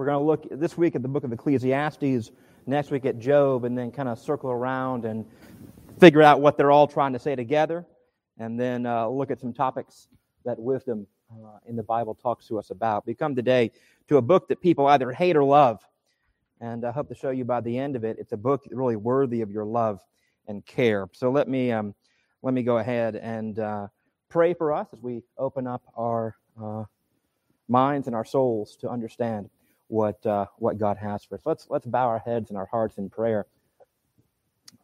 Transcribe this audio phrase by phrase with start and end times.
[0.00, 2.30] We're going to look this week at the book of Ecclesiastes,
[2.64, 5.26] next week at Job, and then kind of circle around and
[5.98, 7.84] figure out what they're all trying to say together,
[8.38, 10.08] and then uh, look at some topics
[10.46, 13.06] that wisdom uh, in the Bible talks to us about.
[13.06, 13.72] We come today
[14.08, 15.86] to a book that people either hate or love,
[16.62, 18.96] and I hope to show you by the end of it, it's a book really
[18.96, 20.00] worthy of your love
[20.48, 21.10] and care.
[21.12, 21.94] So let me um,
[22.40, 23.88] let me go ahead and uh,
[24.30, 26.84] pray for us as we open up our uh,
[27.68, 29.50] minds and our souls to understand
[29.90, 31.42] what uh, what God has for us.
[31.44, 33.46] Let's let's bow our heads and our hearts in prayer.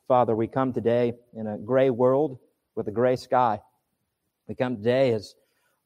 [0.09, 2.39] Father, we come today in a gray world
[2.75, 3.61] with a gray sky.
[4.49, 5.35] We come today as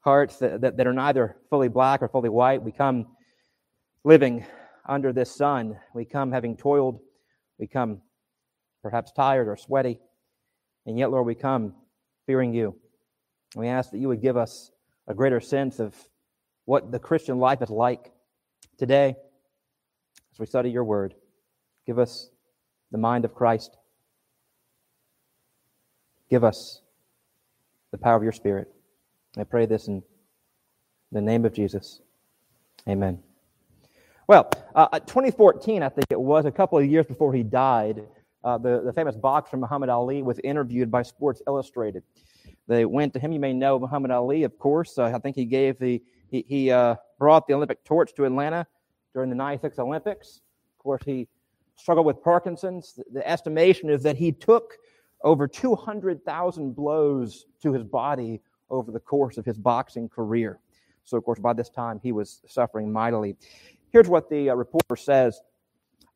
[0.00, 2.62] hearts that, that, that are neither fully black or fully white.
[2.62, 3.06] We come
[4.04, 4.44] living
[4.86, 5.78] under this sun.
[5.94, 7.00] We come having toiled.
[7.58, 8.00] We come
[8.82, 9.98] perhaps tired or sweaty.
[10.86, 11.74] And yet, Lord, we come
[12.26, 12.76] fearing you.
[13.54, 14.70] We ask that you would give us
[15.06, 15.94] a greater sense of
[16.64, 18.12] what the Christian life is like
[18.80, 19.14] today
[20.32, 21.14] as we study your word.
[21.86, 22.30] Give us
[22.90, 23.76] the mind of Christ.
[26.30, 26.80] Give us
[27.90, 28.72] the power of your Spirit.
[29.36, 30.02] I pray this in
[31.12, 32.00] the name of Jesus.
[32.88, 33.22] Amen.
[34.26, 38.02] Well, uh, 2014, I think it was, a couple of years before he died,
[38.42, 42.02] uh, the, the famous boxer Muhammad Ali was interviewed by Sports Illustrated.
[42.66, 43.32] They went to him.
[43.32, 44.96] You may know Muhammad Ali, of course.
[44.96, 48.66] Uh, I think he gave the he, he uh, brought the Olympic torch to Atlanta
[49.14, 50.40] during the 96 Olympics.
[50.78, 51.28] Of course, he
[51.76, 52.94] struggled with Parkinson's.
[52.94, 54.74] The, the estimation is that he took
[55.22, 60.60] over 200,000 blows to his body over the course of his boxing career.
[61.04, 63.36] So, of course, by this time, he was suffering mightily.
[63.92, 65.40] Here's what the uh, reporter says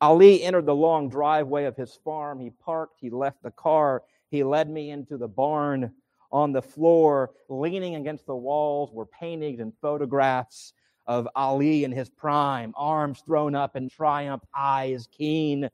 [0.01, 2.39] Ali entered the long driveway of his farm.
[2.39, 5.91] He parked, he left the car, he led me into the barn.
[6.35, 10.73] On the floor, leaning against the walls, were paintings and photographs
[11.07, 15.69] of Ali in his prime, arms thrown up in triumph, eyes keen,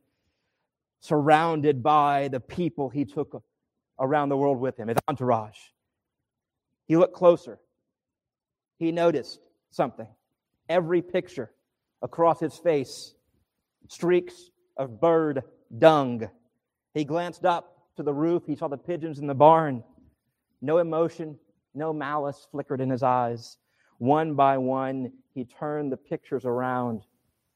[1.00, 3.44] surrounded by the people he took
[4.00, 5.58] around the world with him, his entourage.
[6.88, 7.58] He looked closer.
[8.78, 9.40] He noticed
[9.72, 10.08] something.
[10.70, 11.50] Every picture
[12.04, 13.16] across his face
[13.88, 15.42] streaks of bird
[15.80, 16.30] dung.
[16.94, 18.44] He glanced up to the roof.
[18.46, 19.84] He saw the pigeons in the barn.
[20.62, 21.38] No emotion,
[21.74, 23.58] no malice flickered in his eyes.
[23.98, 27.02] One by one, he turned the pictures around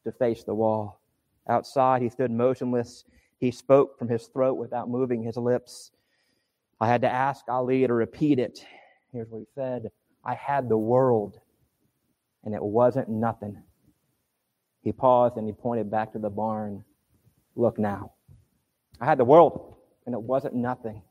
[0.03, 1.01] to face the wall.
[1.47, 3.05] Outside, he stood motionless.
[3.39, 5.91] He spoke from his throat without moving his lips.
[6.79, 8.65] I had to ask Ali to repeat it.
[9.11, 9.91] Here's what he said
[10.23, 11.39] I had the world,
[12.43, 13.61] and it wasn't nothing.
[14.81, 16.83] He paused and he pointed back to the barn.
[17.55, 18.13] Look now.
[18.99, 21.01] I had the world, and it wasn't nothing.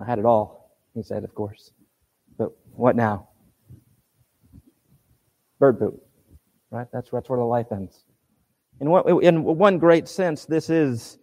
[0.00, 1.72] I had it all, he said, of course.
[2.36, 3.28] But what now?
[5.58, 6.00] Bird poop,
[6.70, 6.86] right?
[6.92, 8.04] That's, that's where the life ends.
[8.80, 11.18] In one, in one great sense, this is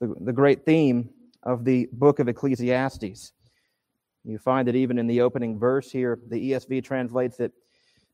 [0.00, 1.10] the, the great theme
[1.42, 3.32] of the book of Ecclesiastes.
[4.24, 7.52] You find that even in the opening verse here, the ESV translates it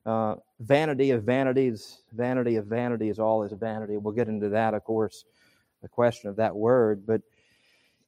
[0.04, 3.96] uh, vanity of vanities, vanity of vanities, all is vanity.
[3.96, 5.24] We'll get into that, of course,
[5.80, 7.06] the question of that word.
[7.06, 7.22] But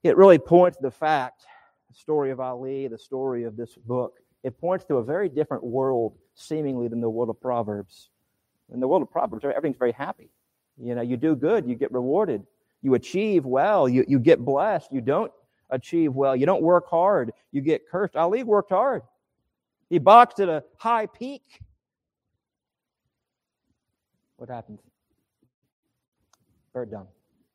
[0.04, 1.44] it really points to the fact,
[1.88, 5.64] the story of Ali, the story of this book, it points to a very different
[5.64, 8.10] world, seemingly, than the world of Proverbs.
[8.72, 10.30] In the world of Proverbs, everything's very happy.
[10.76, 12.44] You know, you do good, you get rewarded.
[12.82, 14.92] You achieve well, you, you get blessed.
[14.92, 15.32] You don't
[15.70, 16.36] achieve well.
[16.36, 18.14] You don't work hard, you get cursed.
[18.14, 19.02] Ali worked hard.
[19.88, 21.62] He boxed at a high peak.
[24.36, 24.80] What happened?
[26.74, 27.06] Bird dung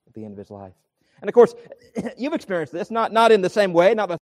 [0.08, 0.74] at the end of his life.
[1.22, 1.54] And of course,
[2.18, 4.18] you've experienced this, not, not in the same way, not the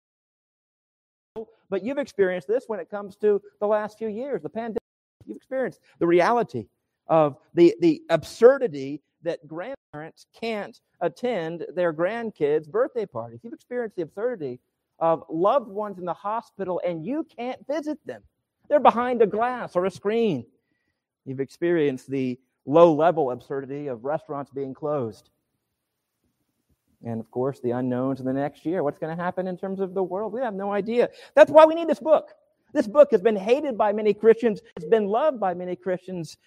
[1.70, 4.78] but you've experienced this when it comes to the last few years, the pandemic.
[5.26, 6.68] You've experienced the reality
[7.08, 13.40] of the, the absurdity that grandparents can't attend their grandkids' birthday parties.
[13.42, 14.60] You've experienced the absurdity
[15.00, 18.22] of loved ones in the hospital and you can't visit them.
[18.70, 20.46] They're behind a glass or a screen.
[21.26, 25.30] You've experienced the low level absurdity of restaurants being closed.
[27.04, 28.84] And of course, the unknowns in the next year.
[28.84, 30.34] What's going to happen in terms of the world?
[30.34, 31.10] We have no idea.
[31.36, 32.30] That's why we need this book.
[32.74, 36.38] This book has been hated by many Christians, it's been loved by many Christians,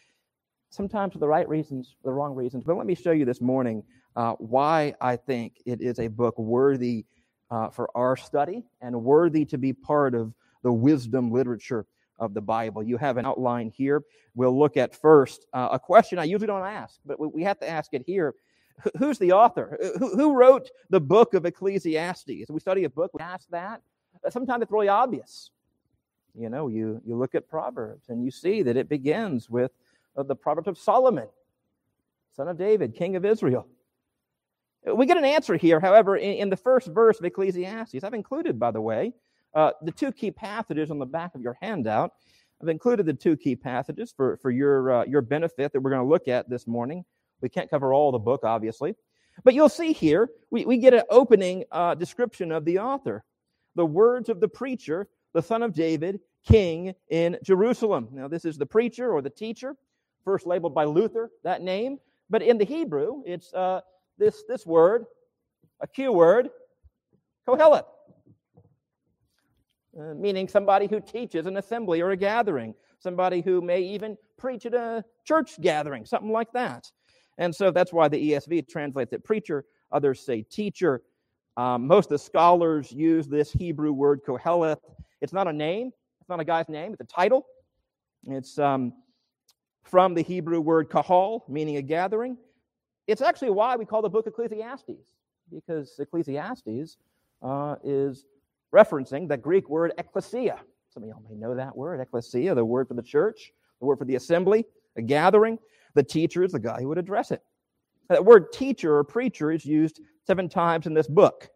[0.70, 2.64] sometimes for the right reasons, for the wrong reasons.
[2.64, 3.84] But let me show you this morning
[4.16, 7.06] uh, why I think it is a book worthy
[7.50, 11.86] uh, for our study and worthy to be part of the wisdom literature
[12.18, 12.82] of the Bible.
[12.82, 14.02] You have an outline here.
[14.34, 17.68] We'll look at first uh, a question I usually don't ask, but we have to
[17.68, 18.34] ask it here.
[18.98, 19.78] Who's the author?
[19.98, 22.50] Who wrote the book of Ecclesiastes?
[22.50, 23.82] We study a book, we ask that.
[24.24, 25.50] Uh, sometimes it's really obvious.
[26.38, 29.72] You know, you, you look at Proverbs and you see that it begins with
[30.16, 31.28] the Proverbs of Solomon,
[32.34, 33.66] son of David, king of Israel.
[34.94, 38.04] We get an answer here, however, in, in the first verse of Ecclesiastes.
[38.04, 39.12] I've included, by the way,
[39.54, 42.12] uh, the two key passages on the back of your handout.
[42.62, 46.02] I've included the two key passages for, for your, uh, your benefit that we're going
[46.02, 47.04] to look at this morning.
[47.40, 48.94] We can't cover all the book, obviously.
[49.44, 53.24] But you'll see here, we, we get an opening uh, description of the author.
[53.74, 58.08] The words of the preacher, the son of David, king in Jerusalem.
[58.12, 59.76] Now, this is the preacher or the teacher,
[60.24, 61.98] first labeled by Luther, that name.
[62.30, 63.80] But in the Hebrew, it's uh,
[64.18, 65.04] this, this word,
[65.80, 66.48] a Q word,
[67.46, 67.84] Kohelet,
[69.98, 74.66] uh, meaning somebody who teaches an assembly or a gathering, somebody who may even preach
[74.66, 76.90] at a church gathering, something like that.
[77.38, 81.02] And so that's why the ESV translates it preacher, others say teacher.
[81.56, 84.78] Um, most of the scholars use this Hebrew word Koheleth.
[85.20, 87.46] It's not a name, it's not a guy's name, it's a title.
[88.24, 88.92] It's um,
[89.84, 92.36] from the Hebrew word kahal, meaning a gathering.
[93.06, 94.90] It's actually why we call the book Ecclesiastes,
[95.52, 96.96] because Ecclesiastes
[97.42, 98.24] uh, is
[98.74, 100.58] referencing the Greek word ecclesia.
[100.92, 103.98] Some of y'all may know that word, ecclesia, the word for the church, the word
[103.98, 104.66] for the assembly,
[104.96, 105.58] a gathering.
[105.96, 107.42] The teacher is the guy who would address it.
[108.10, 111.48] That word teacher or preacher is used seven times in this book.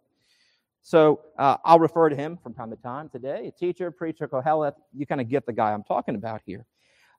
[0.81, 3.49] So uh, I'll refer to him from time to time today.
[3.49, 4.73] A Teacher, preacher, Kohelet.
[4.95, 6.65] You kind of get the guy I'm talking about here.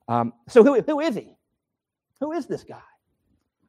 [0.08, 1.36] Um, so who, who is he?
[2.20, 2.82] Who is this guy?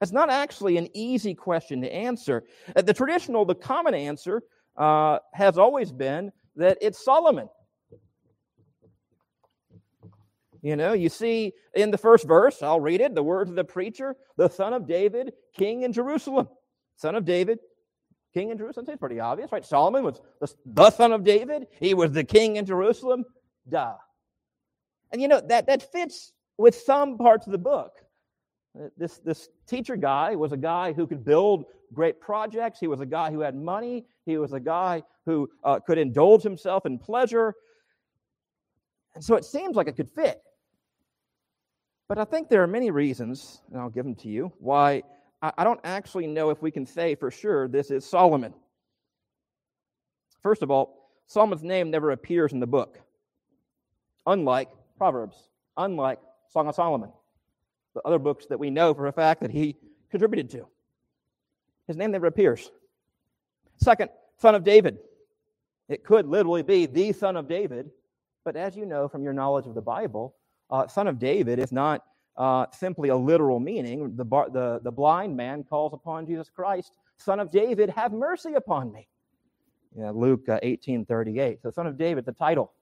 [0.01, 2.45] That's not actually an easy question to answer.
[2.75, 4.43] Uh, the traditional, the common answer
[4.79, 7.51] uh, has always been that it's Solomon.
[10.63, 13.65] You know, you see in the first verse, I'll read it, the words of the
[13.65, 16.49] preacher, the son of David, king in Jerusalem.
[16.97, 17.59] Son of David,
[18.33, 18.87] king in Jerusalem.
[18.89, 19.65] It's pretty obvious, right?
[19.65, 20.21] Solomon was
[20.65, 21.67] the, son of David.
[21.81, 23.25] He was the king in Jerusalem.
[23.69, 23.95] Duh.
[25.11, 27.93] And you know, that, that fits with some parts of the book.
[28.79, 32.79] Uh, this, this teacher guy was a guy who could build great projects.
[32.79, 34.05] He was a guy who had money.
[34.25, 37.55] He was a guy who uh, could indulge himself in pleasure.
[39.15, 40.41] And so it seems like it could fit.
[42.13, 45.03] But I think there are many reasons, and I'll give them to you, why
[45.41, 48.53] I don't actually know if we can say for sure this is Solomon.
[50.43, 53.01] First of all, Solomon's name never appears in the book,
[54.27, 54.69] unlike
[54.99, 55.49] Proverbs,
[55.79, 56.19] unlike
[56.51, 57.11] Song of Solomon,
[57.95, 59.79] the other books that we know for a fact that he
[60.11, 60.67] contributed to.
[61.87, 62.71] His name never appears.
[63.79, 64.99] Second, son of David.
[65.89, 67.91] It could literally be the son of David,
[68.45, 70.37] but as you know from your knowledge of the Bible,
[70.73, 72.03] uh, son of David is not
[72.37, 74.17] uh, simply a literal meaning.
[74.17, 78.55] The, bar, the, the blind man calls upon Jesus Christ, Son of David, have mercy
[78.55, 79.07] upon me.
[79.97, 81.61] Yeah, Luke uh, 18 38.
[81.63, 82.73] So, Son of David, the title.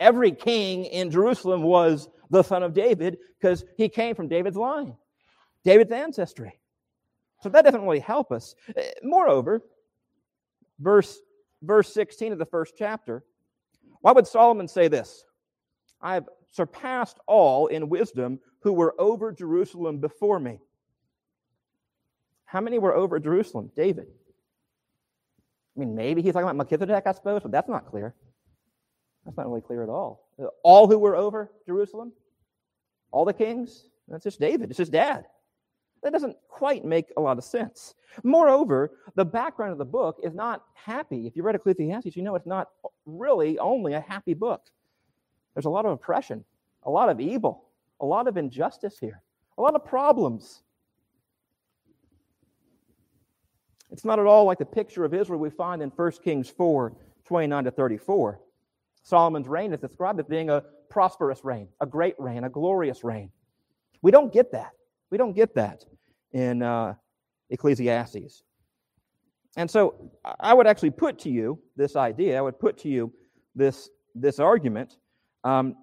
[0.00, 4.96] Every king in Jerusalem was the Son of David because he came from David's line,
[5.64, 6.58] David's ancestry.
[7.40, 8.56] So, that doesn't really help us.
[8.76, 9.62] Uh, moreover,
[10.80, 11.20] verse,
[11.62, 13.22] verse 16 of the first chapter,
[14.00, 15.24] why would Solomon say this?
[16.00, 20.60] I have surpassed all in wisdom who were over Jerusalem before me.
[22.44, 23.70] How many were over Jerusalem?
[23.76, 24.06] David.
[25.76, 28.14] I mean, maybe he's talking about Melchizedek, I suppose, but that's not clear.
[29.24, 30.28] That's not really clear at all.
[30.62, 32.12] All who were over Jerusalem?
[33.10, 33.84] All the kings?
[34.08, 34.70] That's just David.
[34.70, 35.26] It's his dad.
[36.02, 37.94] That doesn't quite make a lot of sense.
[38.22, 41.26] Moreover, the background of the book is not happy.
[41.26, 42.68] If you read Ecclesiastes, you know it's not
[43.04, 44.62] really only a happy book.
[45.54, 46.44] There's a lot of oppression,
[46.84, 47.64] a lot of evil,
[48.00, 49.22] a lot of injustice here,
[49.56, 50.62] a lot of problems.
[53.90, 56.94] It's not at all like the picture of Israel we find in 1 Kings 4
[57.24, 58.40] 29 to 34.
[59.02, 63.30] Solomon's reign is described as being a prosperous reign, a great reign, a glorious reign.
[64.02, 64.72] We don't get that.
[65.10, 65.84] We don't get that
[66.32, 66.94] in uh,
[67.50, 68.42] Ecclesiastes.
[69.56, 73.12] And so I would actually put to you this idea, I would put to you
[73.54, 74.96] this, this argument
[75.44, 75.74] um,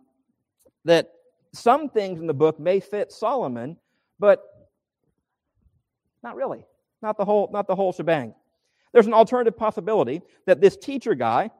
[0.86, 1.12] that
[1.54, 3.77] some things in the book may fit Solomon,
[4.20, 4.44] but
[6.24, 6.63] not really.
[7.01, 8.34] Not the whole, not the whole shebang.
[8.94, 11.51] There's an alternative possibility that this teacher guy,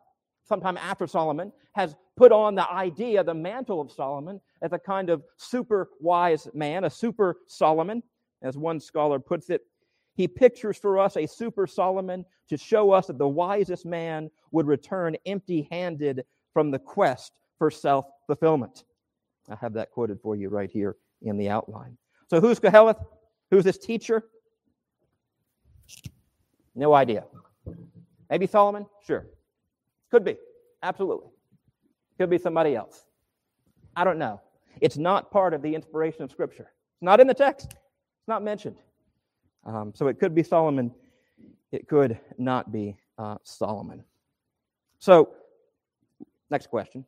[0.44, 5.10] sometime after Solomon, has put on the idea, the mantle of Solomon, as a kind
[5.10, 8.02] of super wise man, a super Solomon,
[8.42, 9.62] as one scholar puts it.
[10.16, 14.66] He pictures for us a super Solomon to show us that the wisest man would
[14.66, 18.86] return empty handed from the quest for self fulfillment.
[19.50, 21.98] I have that quoted for you right here in the outline.
[22.30, 23.04] So, who's Koheleth?
[23.52, 24.24] Who's this teacher?
[26.74, 27.26] No idea.
[28.30, 28.86] Maybe Solomon?
[29.06, 29.28] Sure.
[30.12, 30.36] Could be.
[30.84, 31.30] Absolutely.
[32.18, 33.06] Could be somebody else.
[33.96, 34.42] I don't know.
[34.82, 36.72] It's not part of the inspiration of Scripture.
[36.96, 37.68] It's not in the text.
[37.68, 38.78] It's not mentioned.
[39.66, 40.92] Um, so it could be Solomon.
[41.72, 44.04] It could not be uh, Solomon.
[45.00, 45.34] So,
[46.50, 47.06] next question.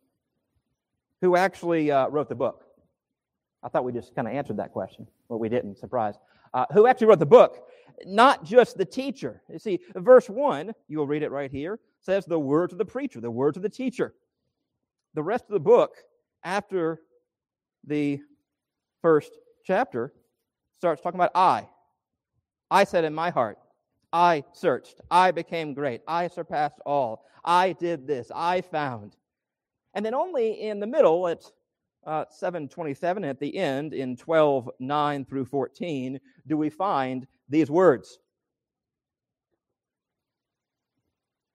[1.21, 2.63] Who actually uh, wrote the book?
[3.63, 5.07] I thought we just kind of answered that question.
[5.29, 5.77] Well, we didn't.
[5.77, 6.15] Surprise.
[6.53, 7.67] Uh, who actually wrote the book?
[8.05, 9.41] Not just the teacher.
[9.51, 13.19] You see, verse 1, you'll read it right here, says the words of the preacher,
[13.19, 14.13] the words of the teacher.
[15.15, 15.95] The rest of the book,
[16.43, 17.01] after
[17.83, 18.21] the
[19.01, 19.31] first
[19.65, 20.13] chapter,
[20.77, 21.67] starts talking about I.
[22.69, 23.57] I said in my heart,
[24.13, 29.15] I searched, I became great, I surpassed all, I did this, I found.
[29.97, 31.43] And then only in the middle, at
[32.05, 38.19] uh, 727 at the end in 12 9 through 14 do we find these words.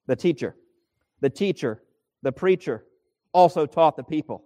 [0.08, 0.56] The teacher
[1.20, 1.82] the teacher
[2.22, 2.84] the preacher
[3.32, 4.44] also taught the people.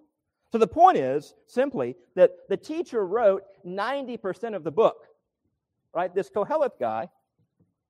[0.53, 5.07] So the point is simply that the teacher wrote 90% of the book
[5.95, 6.15] right?
[6.15, 7.09] This koheleth guy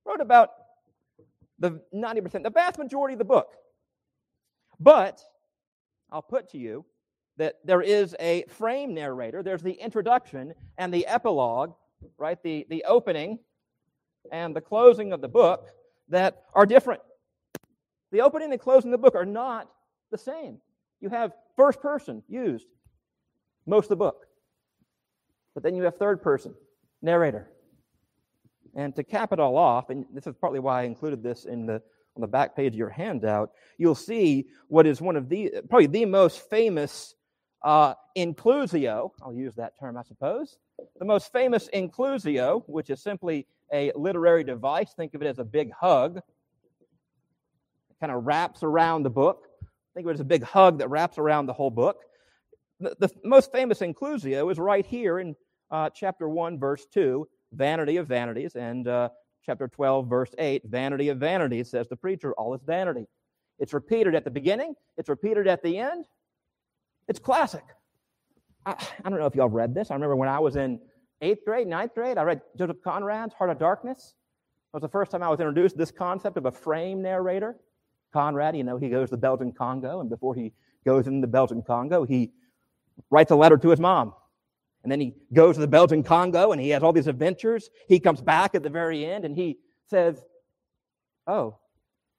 [0.04, 0.50] wrote about
[1.58, 3.48] the 90% the vast majority of the book.
[4.78, 5.20] But
[6.10, 6.84] i'll put to you
[7.36, 9.42] that there is a frame narrator.
[9.42, 11.74] There's the introduction and the epilogue,
[12.18, 12.42] right?
[12.42, 13.38] The, the opening
[14.32, 15.68] and the closing of the book
[16.08, 17.02] that are different.
[18.12, 19.68] The opening and closing of the book are not
[20.10, 20.58] the same.
[21.00, 22.66] You have first person used
[23.66, 24.26] most of the book,
[25.54, 26.54] but then you have third person
[27.02, 27.50] narrator.
[28.74, 31.66] And to cap it all off, and this is partly why I included this in
[31.66, 31.82] the
[32.16, 35.86] on the back page of your handout, you'll see what is one of the probably
[35.86, 37.14] the most famous
[37.62, 40.58] uh, inclusio, I'll use that term, I suppose.
[40.98, 45.44] The most famous inclusio, which is simply a literary device, think of it as a
[45.44, 46.18] big hug.
[46.18, 46.22] It
[48.00, 49.48] kind of wraps around the book.
[49.94, 52.02] Think of it as a big hug that wraps around the whole book.
[52.78, 55.34] The, the most famous inclusio is right here in
[55.70, 59.08] uh, chapter 1, verse 2, vanity of vanities, and uh,
[59.46, 63.06] chapter 12, verse 8, vanity of vanities, says the preacher, all is vanity.
[63.58, 66.04] It's repeated at the beginning, it's repeated at the end,
[67.08, 67.64] it's classic.
[68.66, 68.72] I,
[69.04, 69.90] I don't know if y'all read this.
[69.90, 70.80] I remember when I was in
[71.22, 74.14] eighth grade, ninth grade, I read Joseph Conrad's Heart of Darkness.
[74.74, 77.56] It was the first time I was introduced to this concept of a frame narrator.
[78.12, 80.52] Conrad, you know, he goes to the Belgian Congo, and before he
[80.84, 82.32] goes into the Belgian Congo, he
[83.10, 84.12] writes a letter to his mom.
[84.86, 87.70] And then he goes to the Belgian Congo and he has all these adventures.
[87.88, 89.58] He comes back at the very end and he
[89.90, 90.22] says,
[91.26, 91.58] Oh,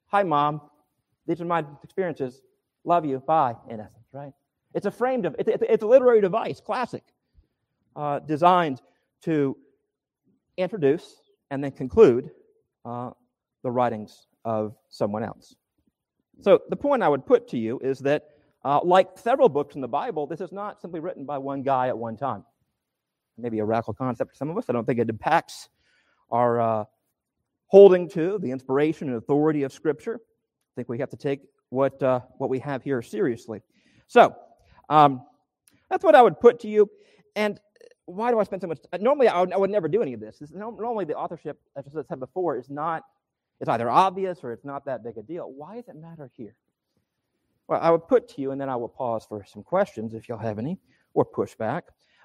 [0.08, 0.60] hi, mom.
[1.26, 2.42] These are my experiences.
[2.84, 3.20] Love you.
[3.20, 4.32] Bye, in essence, right?
[4.74, 7.04] It's a framed, it's, it's a literary device, classic,
[7.96, 8.82] uh, designed
[9.22, 9.56] to
[10.58, 12.28] introduce and then conclude
[12.84, 13.12] uh,
[13.62, 15.56] the writings of someone else.
[16.42, 18.24] So the point I would put to you is that,
[18.62, 21.88] uh, like several books in the Bible, this is not simply written by one guy
[21.88, 22.44] at one time.
[23.38, 24.64] Maybe a radical concept to some of us.
[24.68, 25.68] I don't think it impacts
[26.30, 26.84] our uh,
[27.66, 30.16] holding to the inspiration and authority of Scripture.
[30.16, 31.40] I think we have to take
[31.70, 33.62] what, uh, what we have here seriously.
[34.06, 34.34] So,
[34.88, 35.22] um,
[35.90, 36.90] that's what I would put to you.
[37.36, 37.60] And
[38.06, 38.78] why do I spend so much?
[38.90, 39.02] Time?
[39.02, 40.38] Normally, I would, I would, never do any of this.
[40.38, 40.50] this.
[40.52, 43.04] Normally, the authorship, as I said before, is not.
[43.60, 45.50] It's either obvious or it's not that big a deal.
[45.50, 46.54] Why does it matter here?
[47.66, 50.28] Well, I would put to you, and then I will pause for some questions if
[50.28, 50.78] you'll have any
[51.12, 51.82] or pushback.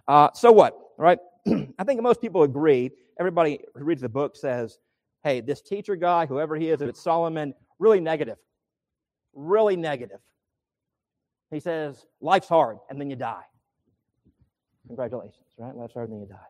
[0.08, 0.78] Uh, so what?
[0.98, 1.20] Right?
[1.48, 2.92] I think most people agree.
[3.20, 4.80] Everybody who reads the book says,
[5.24, 8.38] "Hey, this teacher guy, whoever he is, if it's Solomon, really negative,
[9.34, 10.20] really negative."
[11.54, 13.44] He says, Life's hard, and then you die.
[14.88, 15.76] Congratulations, right?
[15.76, 16.48] Life's hard, and then you die.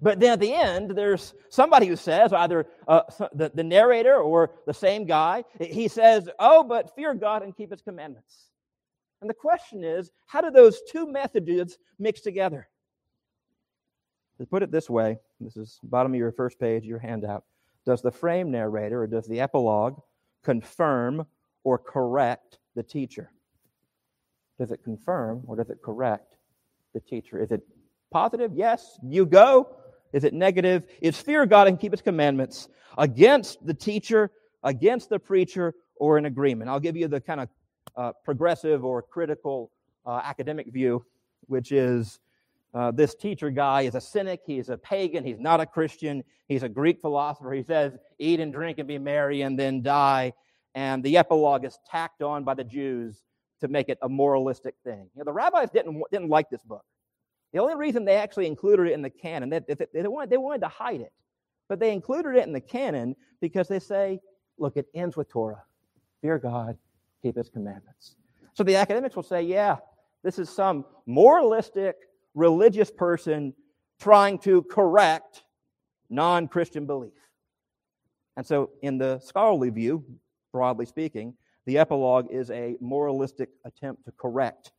[0.00, 3.02] But then at the end, there's somebody who says, either uh,
[3.32, 7.70] the, the narrator or the same guy, he says, Oh, but fear God and keep
[7.70, 8.48] his commandments.
[9.20, 12.68] And the question is, how do those two messages mix together?
[14.38, 17.44] To put it this way, this is bottom of your first page, your handout.
[17.86, 20.00] Does the frame narrator or does the epilogue
[20.42, 21.26] confirm
[21.62, 23.30] or correct the teacher?
[24.58, 26.36] Does it confirm or does it correct
[26.92, 27.42] the teacher?
[27.42, 27.62] Is it
[28.10, 28.52] positive?
[28.54, 29.76] Yes, you go.
[30.12, 30.84] Is it negative?
[31.00, 34.30] Is fear God and keep his commandments against the teacher,
[34.62, 36.70] against the preacher, or an agreement?
[36.70, 37.48] I'll give you the kind of
[37.96, 39.70] uh, progressive or critical
[40.06, 41.04] uh, academic view,
[41.46, 42.20] which is
[42.74, 44.40] uh, this teacher guy is a cynic.
[44.46, 45.24] He's a pagan.
[45.24, 46.24] He's not a Christian.
[46.48, 47.52] He's a Greek philosopher.
[47.52, 50.32] He says, eat and drink and be merry and then die.
[50.74, 53.22] And the epilogue is tacked on by the Jews
[53.60, 55.08] to make it a moralistic thing.
[55.14, 56.84] You know, the rabbis didn't, didn't like this book.
[57.52, 60.36] The only reason they actually included it in the canon, they, they, they, wanted, they
[60.36, 61.12] wanted to hide it,
[61.68, 64.20] but they included it in the canon because they say,
[64.58, 65.62] look, it ends with Torah.
[66.20, 66.76] Fear God,
[67.24, 68.16] keep his commandments.
[68.52, 69.76] So the academics will say, yeah,
[70.22, 71.96] This is some moralistic,
[72.34, 73.54] religious person
[74.00, 75.42] trying to correct
[76.10, 77.12] non Christian belief.
[78.36, 80.04] And so, in the scholarly view,
[80.52, 81.34] broadly speaking,
[81.66, 84.72] the epilogue is a moralistic attempt to correct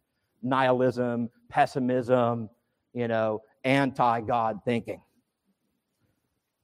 [0.43, 2.49] nihilism, pessimism,
[2.93, 5.01] you know, anti God thinking.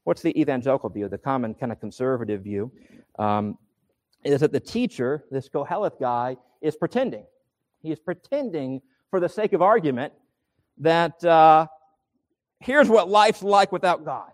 [0.03, 2.71] What's the evangelical view, the common kind of conservative view?
[3.19, 3.57] Um,
[4.23, 7.25] is that the teacher, this Koheleth guy, is pretending.
[7.81, 10.13] He is pretending, for the sake of argument,
[10.77, 11.67] that uh,
[12.59, 14.31] here's what life's like without God.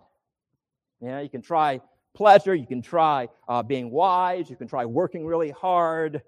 [1.00, 1.80] Yeah, you can try
[2.14, 6.20] pleasure, you can try uh, being wise, you can try working really hard,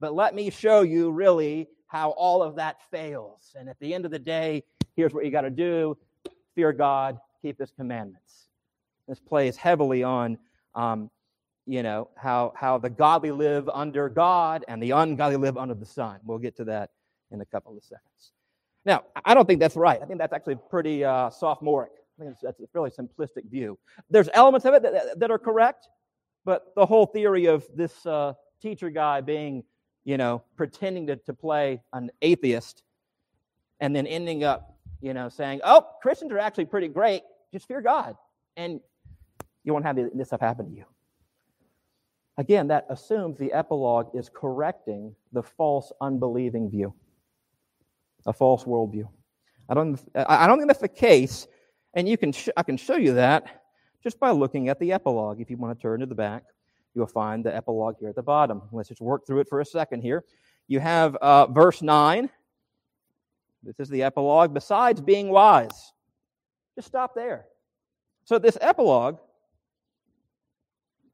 [0.00, 3.54] but let me show you really how all of that fails.
[3.58, 4.64] And at the end of the day,
[4.96, 5.96] here's what you got to do
[6.54, 8.48] fear God, keep his commandments.
[9.06, 10.38] This plays heavily on,
[10.74, 11.10] um,
[11.66, 15.86] you know, how, how the godly live under God and the ungodly live under the
[15.86, 16.20] sun.
[16.24, 16.90] We'll get to that
[17.30, 18.32] in a couple of seconds.
[18.84, 20.00] Now, I don't think that's right.
[20.00, 21.90] I think that's actually pretty uh, sophomoric.
[22.18, 23.78] I think that's a fairly simplistic view.
[24.08, 25.88] There's elements of it that, that are correct,
[26.44, 29.64] but the whole theory of this uh, teacher guy being,
[30.04, 32.84] you know, pretending to, to play an atheist
[33.80, 37.82] and then ending up, you know, saying, oh, Christians are actually pretty great, just fear
[37.82, 38.16] God.
[38.56, 38.80] And
[39.64, 40.84] you won't have this stuff happen to you.
[42.38, 46.92] Again, that assumes the epilogue is correcting the false, unbelieving view,
[48.26, 49.08] a false worldview.
[49.68, 51.46] I don't, I don't think that's the case,
[51.94, 53.62] and you can sh- I can show you that
[54.02, 55.40] just by looking at the epilogue.
[55.40, 56.44] If you want to turn to the back,
[56.94, 58.62] you'll find the epilogue here at the bottom.
[58.70, 60.24] Let's just work through it for a second here.
[60.68, 62.28] You have uh, verse 9.
[63.62, 64.54] This is the epilogue.
[64.54, 65.92] Besides being wise,
[66.76, 67.46] just stop there.
[68.24, 69.18] So, this epilogue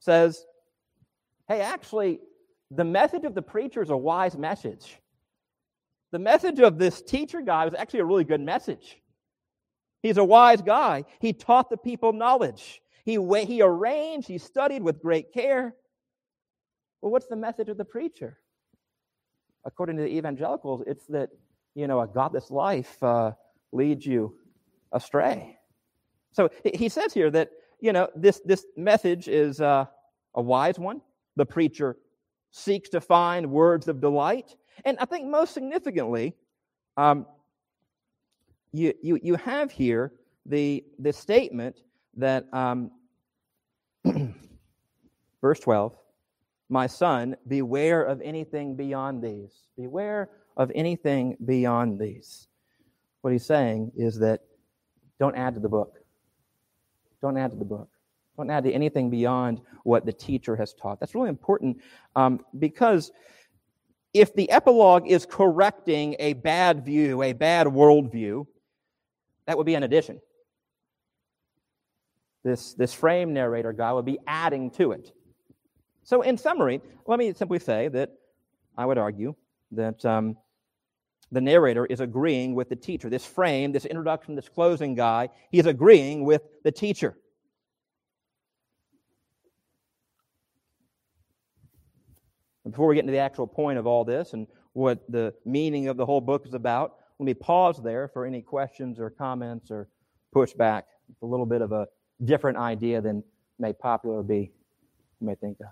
[0.00, 0.44] says,
[1.48, 2.20] hey, actually,
[2.70, 4.98] the message of the preacher is a wise message.
[6.10, 8.98] The message of this teacher guy was actually a really good message.
[10.02, 11.04] He's a wise guy.
[11.20, 12.80] He taught the people knowledge.
[13.04, 15.74] He, he arranged, he studied with great care.
[17.00, 18.38] Well, what's the message of the preacher?
[19.64, 21.30] According to the evangelicals, it's that,
[21.74, 23.32] you know, a godless life uh,
[23.72, 24.36] leads you
[24.92, 25.58] astray.
[26.32, 27.50] So he says here that
[27.82, 29.84] you know, this, this message is uh,
[30.34, 31.02] a wise one.
[31.36, 31.96] The preacher
[32.50, 34.54] seeks to find words of delight.
[34.84, 36.34] And I think most significantly,
[36.96, 37.26] um,
[38.72, 40.12] you, you, you have here
[40.46, 41.80] the, the statement
[42.16, 42.90] that, um,
[45.40, 45.96] verse 12,
[46.68, 49.52] my son, beware of anything beyond these.
[49.76, 52.48] Beware of anything beyond these.
[53.20, 54.40] What he's saying is that
[55.18, 55.98] don't add to the book.
[57.20, 57.88] Don't add to the book.
[58.36, 61.00] Don't add to anything beyond what the teacher has taught.
[61.00, 61.78] That's really important
[62.16, 63.12] um, because
[64.14, 68.46] if the epilogue is correcting a bad view, a bad worldview,
[69.46, 70.20] that would be an addition.
[72.44, 75.12] This, this frame narrator guy would be adding to it.
[76.04, 78.10] So, in summary, let me simply say that
[78.76, 79.34] I would argue
[79.70, 80.36] that um,
[81.30, 83.08] the narrator is agreeing with the teacher.
[83.08, 87.16] This frame, this introduction, this closing guy, he is agreeing with the teacher.
[92.70, 95.96] Before we get into the actual point of all this and what the meaning of
[95.96, 99.88] the whole book is about, let me pause there for any questions or comments or
[100.34, 100.84] pushback.
[101.10, 101.88] It's a little bit of a
[102.24, 103.24] different idea than
[103.58, 104.52] may popular be,
[105.20, 105.66] you may think of.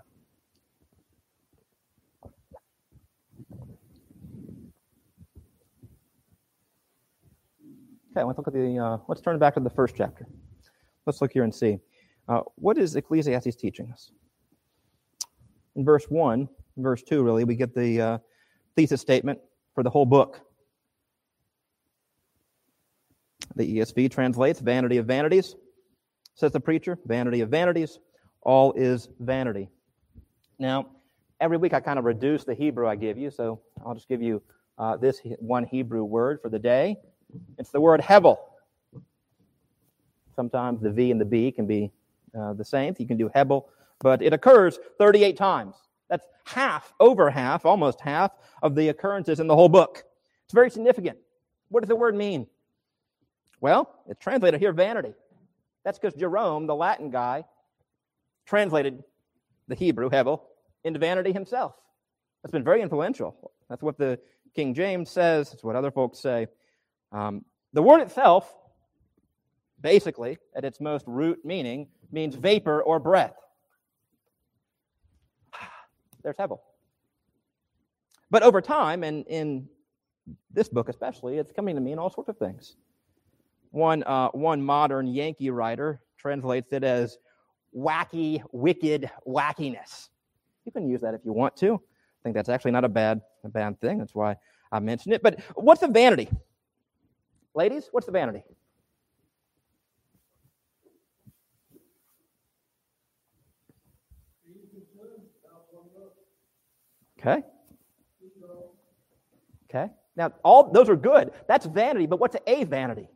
[8.12, 8.78] Okay, let's look at the.
[8.78, 10.26] Uh, let's turn back to the first chapter.
[11.06, 11.78] Let's look here and see
[12.28, 14.10] uh, what is Ecclesiastes teaching us.
[15.76, 18.18] In verse one, verse two, really, we get the uh,
[18.76, 19.38] thesis statement
[19.74, 20.40] for the whole book.
[23.56, 25.56] The ESV translates "vanity of vanities,"
[26.34, 26.98] says the preacher.
[27.06, 27.98] "Vanity of vanities,
[28.42, 29.68] all is vanity."
[30.58, 30.86] Now,
[31.40, 34.22] every week I kind of reduce the Hebrew I give you, so I'll just give
[34.22, 34.42] you
[34.78, 36.96] uh, this one Hebrew word for the day.
[37.58, 38.38] It's the word hevel.
[40.34, 41.92] Sometimes the V and the B can be
[42.38, 42.94] uh, the same.
[42.98, 43.68] You can do hebel,
[44.00, 45.74] but it occurs 38 times.
[46.10, 50.04] That's half, over half, almost half of the occurrences in the whole book.
[50.44, 51.16] It's very significant.
[51.68, 52.48] What does the word mean?
[53.60, 55.14] Well, it's translated here vanity.
[55.84, 57.44] That's because Jerome, the Latin guy,
[58.44, 59.04] translated
[59.68, 60.40] the Hebrew, Hevel,
[60.82, 61.74] into vanity himself.
[62.42, 63.52] That's been very influential.
[63.68, 64.18] That's what the
[64.56, 65.50] King James says.
[65.50, 66.48] That's what other folks say.
[67.12, 68.52] Um, the word itself,
[69.80, 73.36] basically, at its most root meaning, means vapor or breath.
[76.22, 76.60] There's Hevel.
[78.30, 79.68] But over time, and in
[80.50, 82.76] this book especially, it's coming to mean all sorts of things.
[83.70, 87.18] One, uh, one modern Yankee writer translates it as
[87.76, 90.08] wacky, wicked wackiness.
[90.64, 91.74] You can use that if you want to.
[91.74, 93.98] I think that's actually not a bad, a bad thing.
[93.98, 94.36] That's why
[94.70, 95.22] I mentioned it.
[95.22, 96.28] But what's the vanity?
[97.54, 98.42] Ladies, what's the vanity?
[107.20, 107.42] Okay.
[109.68, 109.92] Okay.
[110.16, 111.30] Now, all those are good.
[111.46, 113.08] That's vanity, but what's a vanity?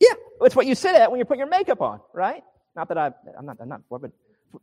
[0.00, 2.42] Yeah, it's what you sit at when you put your makeup on, right?
[2.74, 4.10] Not that I, I'm not, I'm not but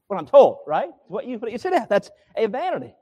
[0.07, 0.89] what I'm told, right?
[0.89, 1.89] It's what you, what you sit at.
[1.89, 2.93] That's a vanity.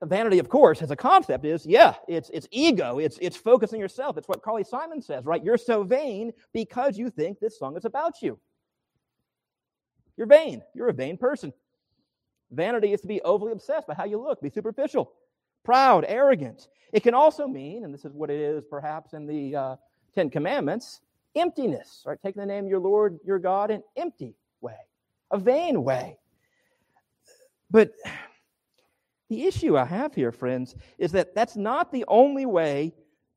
[0.00, 2.98] The vanity, of course, as a concept is, yeah, it's, it's ego.
[2.98, 4.16] It's, it's focus on yourself.
[4.16, 5.42] It's what Carly Simon says, right?
[5.44, 8.38] You're so vain because you think this song is about you.
[10.16, 10.62] You're vain.
[10.74, 11.52] You're a vain person.
[12.50, 15.12] Vanity is to be overly obsessed by how you look, be superficial,
[15.64, 16.68] proud, arrogant.
[16.92, 19.76] It can also mean, and this is what it is perhaps in the uh,
[20.14, 21.00] Ten Commandments,
[21.36, 22.18] emptiness, right?
[22.22, 24.76] Taking the name of your Lord, your God, an empty way,
[25.30, 26.18] a vain way.
[27.70, 27.92] But
[29.28, 32.92] the issue I have here, friends, is that that's not the only way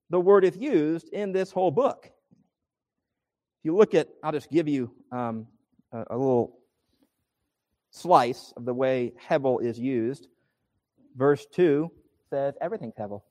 [0.09, 2.05] the word is used in this whole book.
[2.05, 5.45] If you look at, I'll just give you um,
[5.91, 6.57] a, a little
[7.93, 10.27] slice of the way Hevel is used.
[11.15, 11.91] Verse 2
[12.29, 13.21] says everything's Hevel.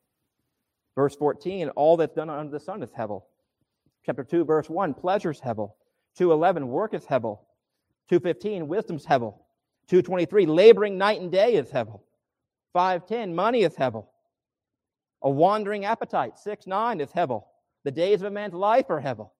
[0.95, 3.25] Verse 14, all that's done under the sun is Hevel.
[4.07, 5.73] Chapter 2, verse 1, pleasure's Hevel.
[6.19, 7.41] 2.11, work is Hevel.
[8.11, 9.35] 2.15, wisdom's Hevel.
[9.91, 12.01] 2.23, laboring night and day is Hevel.
[12.75, 14.07] 5.10, money is Hevel.
[15.23, 16.35] A wandering appetite.
[16.45, 17.45] 6.9 is Hevel.
[17.85, 19.31] The days of a man's life are Hevel.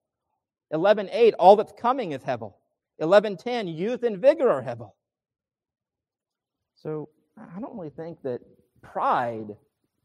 [0.73, 2.53] 11.8, all that's coming is Hevel.
[3.01, 4.91] 11.10, youth and vigor are Hevel.
[6.83, 8.41] So I don't really think that
[8.81, 9.55] pride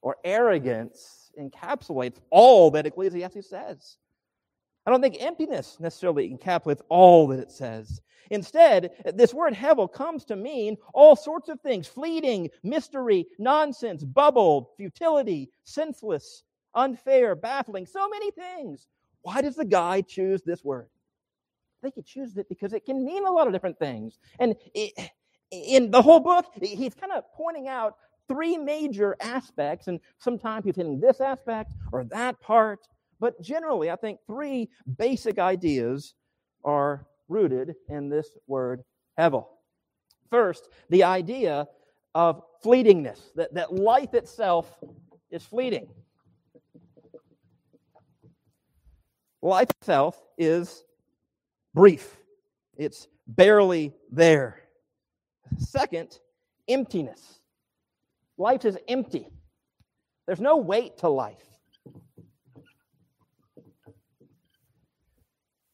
[0.01, 3.97] or arrogance encapsulates all that Ecclesiastes says.
[4.87, 8.01] I don't think emptiness necessarily encapsulates all that it says.
[8.31, 14.71] Instead, this word hevel comes to mean all sorts of things fleeting, mystery, nonsense, bubble,
[14.77, 18.87] futility, senseless, unfair, baffling, so many things.
[19.23, 20.89] Why does the guy choose this word?
[21.81, 24.19] I think he chooses it because it can mean a lot of different things.
[24.39, 24.93] And it,
[25.51, 27.97] in the whole book, he's kind of pointing out
[28.29, 32.87] three major aspects, and sometimes he's hitting this aspect or that part.
[33.21, 36.15] But generally, I think three basic ideas
[36.65, 38.85] are rooted in this word
[39.19, 39.47] hevel.
[40.31, 41.67] First, the idea
[42.15, 44.71] of fleetingness, that, that life itself
[45.31, 45.89] is fleeting.
[49.41, 50.85] Life itself is
[51.75, 52.17] brief,
[52.77, 54.68] it's barely there.
[55.59, 56.19] Second,
[56.69, 57.41] emptiness.
[58.37, 59.29] Life is empty.
[60.27, 61.43] There's no weight to life.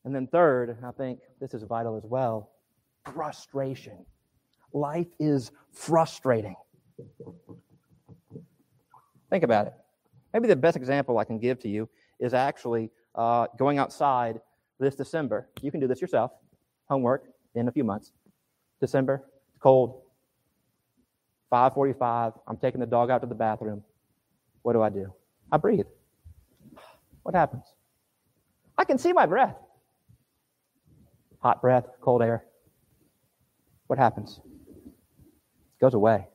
[0.04, 2.50] And then, third, I think this is vital as well
[3.12, 4.04] frustration.
[4.72, 6.56] Life is frustrating.
[9.30, 9.74] Think about it.
[10.32, 14.40] Maybe the best example I can give to you is actually uh, going outside
[14.80, 15.48] this December.
[15.60, 16.32] You can do this yourself,
[16.88, 18.12] homework in a few months.
[18.80, 19.24] December,
[19.64, 20.02] cold.
[21.50, 22.38] 5:45.
[22.46, 23.82] I'm taking the dog out to the bathroom.
[24.62, 25.12] What do I do?
[25.50, 25.86] I breathe.
[27.22, 27.64] What happens?
[28.76, 29.56] I can see my breath.
[31.38, 32.44] Hot breath, cold air.
[33.86, 34.40] What happens?
[34.84, 36.28] It goes away.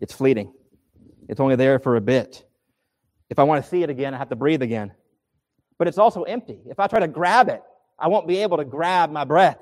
[0.00, 0.52] It's fleeting.
[1.28, 2.44] It's only there for a bit.
[3.30, 4.92] If I want to see it again, I have to breathe again.
[5.78, 6.60] But it's also empty.
[6.66, 7.62] If I try to grab it,
[7.98, 9.58] I won't be able to grab my breath.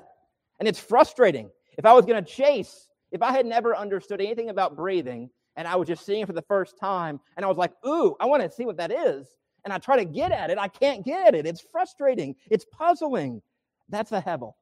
[0.59, 1.49] And it's frustrating.
[1.77, 5.67] If I was going to chase if I had never understood anything about breathing and
[5.67, 8.25] I was just seeing it for the first time and I was like, ooh, I
[8.25, 9.27] want to see what that is.
[9.65, 11.45] And I try to get at it, I can't get it.
[11.45, 13.41] It's frustrating, it's puzzling.
[13.89, 14.53] That's a hevel.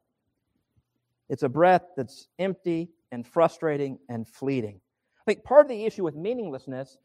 [1.29, 4.79] It's a breath that's empty and frustrating and fleeting.
[5.19, 6.97] I think part of the issue with meaninglessness,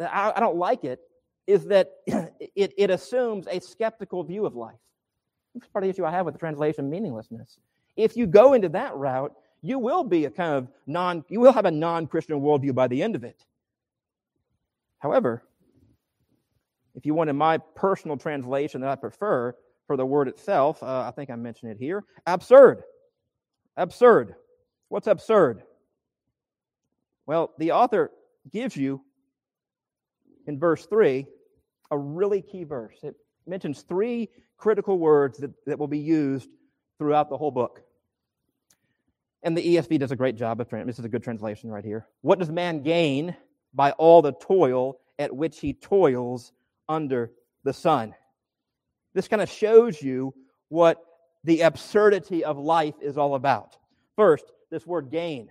[0.00, 1.00] I, I don't like it,
[1.46, 4.78] is that it, it assumes a skeptical view of life.
[5.54, 7.58] That's part of the issue I have with the translation meaninglessness.
[7.96, 11.52] If you go into that route, you will be a kind of non, you will
[11.52, 13.44] have a non Christian worldview by the end of it.
[14.98, 15.42] However,
[16.94, 19.54] if you wanted my personal translation that I prefer
[19.86, 22.82] for the word itself, uh, I think I mentioned it here absurd.
[23.76, 24.34] Absurd.
[24.88, 25.62] What's absurd?
[27.26, 28.10] Well, the author
[28.52, 29.00] gives you
[30.46, 31.26] in verse 3
[31.90, 32.98] a really key verse.
[33.02, 33.14] It
[33.46, 36.50] mentions three critical words that, that will be used
[36.98, 37.82] throughout the whole book.
[39.42, 40.86] And the ESV does a great job of translating.
[40.86, 42.06] This is a good translation right here.
[42.20, 43.36] What does man gain
[43.74, 46.52] by all the toil at which he toils
[46.88, 47.32] under
[47.64, 48.14] the sun.
[49.14, 50.34] This kind of shows you
[50.68, 51.02] what
[51.44, 53.76] the absurdity of life is all about.
[54.16, 55.50] First, this word gain.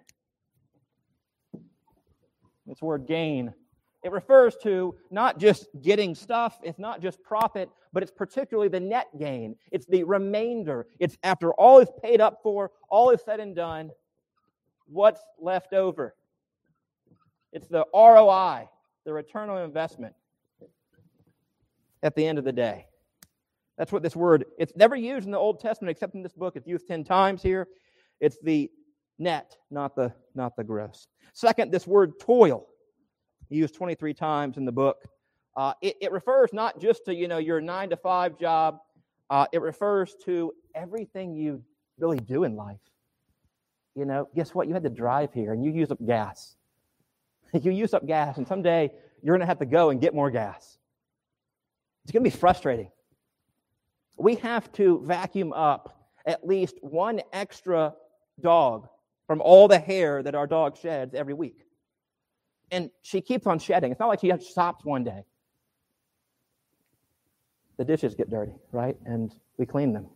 [2.66, 3.54] This word gain.
[4.04, 8.80] It refers to not just getting stuff, it's not just profit, but it's particularly the
[8.80, 9.56] net gain.
[9.72, 10.88] It's the remainder.
[11.00, 13.92] It's after all is paid up for, all is said and done,
[14.88, 16.16] what's left over.
[17.54, 18.68] It's the ROI,
[19.06, 20.16] the return on investment
[22.02, 22.88] at the end of the day.
[23.78, 26.56] That's what this word, it's never used in the Old Testament except in this book.
[26.56, 27.68] It's used 10 times here.
[28.20, 28.70] It's the
[29.20, 31.08] net, not the, not the gross.
[31.34, 32.68] Second, this word toil,
[33.52, 35.04] used 23 times in the book.
[35.56, 38.80] Uh, it, it, refers not just to, you know, your nine to five job.
[39.30, 41.62] Uh, it refers to everything you
[42.00, 42.80] really do in life.
[43.96, 44.68] You know, guess what?
[44.68, 46.56] You had to drive here and you use up gas.
[47.54, 50.32] you use up gas, and someday you're going to have to go and get more
[50.32, 50.78] gas.
[52.04, 52.90] It's going to be frustrating.
[54.18, 57.94] We have to vacuum up at least one extra
[58.40, 58.88] dog
[59.28, 61.66] from all the hair that our dog sheds every week.
[62.72, 63.92] And she keeps on shedding.
[63.92, 65.26] It's not like she stops one day.
[67.78, 68.96] The dishes get dirty, right?
[69.06, 70.08] And we clean them.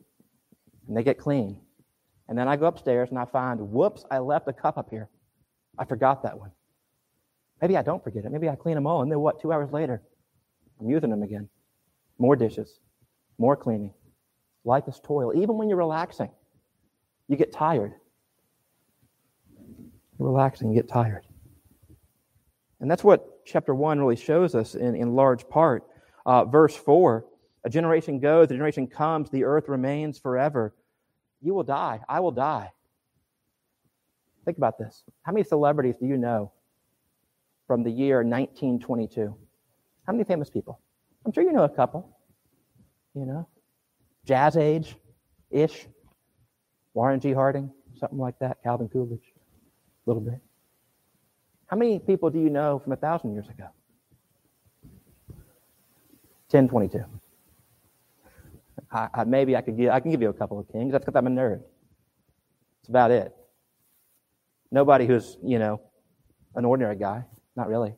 [0.88, 1.60] And they get clean.
[2.28, 5.10] And then I go upstairs and I find, whoops, I left a cup up here.
[5.78, 6.52] I forgot that one.
[7.62, 8.32] Maybe I don't forget it.
[8.32, 9.02] Maybe I clean them all.
[9.02, 9.42] And then what?
[9.42, 10.02] Two hours later,
[10.80, 11.50] I'm using them again.
[12.18, 12.80] More dishes,
[13.38, 13.94] more cleaning.
[14.64, 15.34] Life is toil.
[15.36, 16.32] Even when you're relaxing,
[17.28, 17.94] you get tired.
[20.18, 21.25] Relaxing, you get tired.
[22.86, 25.86] And that's what chapter 1 really shows us in, in large part.
[26.24, 27.26] Uh, verse 4
[27.64, 30.76] A generation goes, a generation comes, the earth remains forever.
[31.42, 32.02] You will die.
[32.08, 32.72] I will die.
[34.46, 35.04] Think about this.
[35.24, 36.52] How many celebrities do you know
[37.66, 39.36] from the year 1922?
[40.06, 40.80] How many famous people?
[41.26, 42.16] I'm sure you know a couple.
[43.16, 43.48] You know,
[44.26, 44.96] jazz age
[45.50, 45.88] ish.
[46.94, 47.34] Warren G.
[47.34, 48.62] Harding, something like that.
[48.62, 49.34] Calvin Coolidge,
[50.06, 50.40] a little bit.
[51.76, 53.66] How many people do you know from a thousand years ago?
[56.52, 57.04] 1022.
[58.94, 60.94] I, I, maybe I could give, I can give you a couple of kings.
[60.94, 61.60] That's because I'm a nerd.
[62.80, 63.36] That's about it.
[64.72, 65.82] Nobody who's, you know,
[66.56, 67.26] an ordinary guy.
[67.58, 67.96] Not really.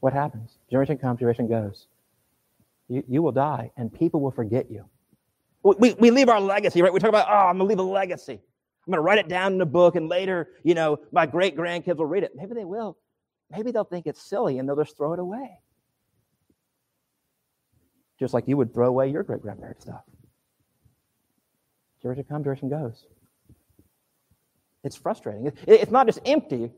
[0.00, 0.56] What happens?
[0.70, 1.86] Generation comes, generation goes.
[2.88, 4.86] You, you will die, and people will forget you.
[5.62, 6.94] We, we leave our legacy, right?
[6.94, 8.40] We talk about, oh, I'm going to leave a legacy.
[8.88, 11.54] I'm going to write it down in a book, and later, you know, my great
[11.54, 12.32] grandkids will read it.
[12.34, 12.96] Maybe they will.
[13.50, 15.60] Maybe they'll think it's silly and they'll just throw it away.
[18.18, 20.00] Just like you would throw away your great grandparents' stuff.
[22.00, 23.04] Generation comes, generation goes.
[24.82, 25.52] It's frustrating.
[25.66, 26.70] It's not just empty,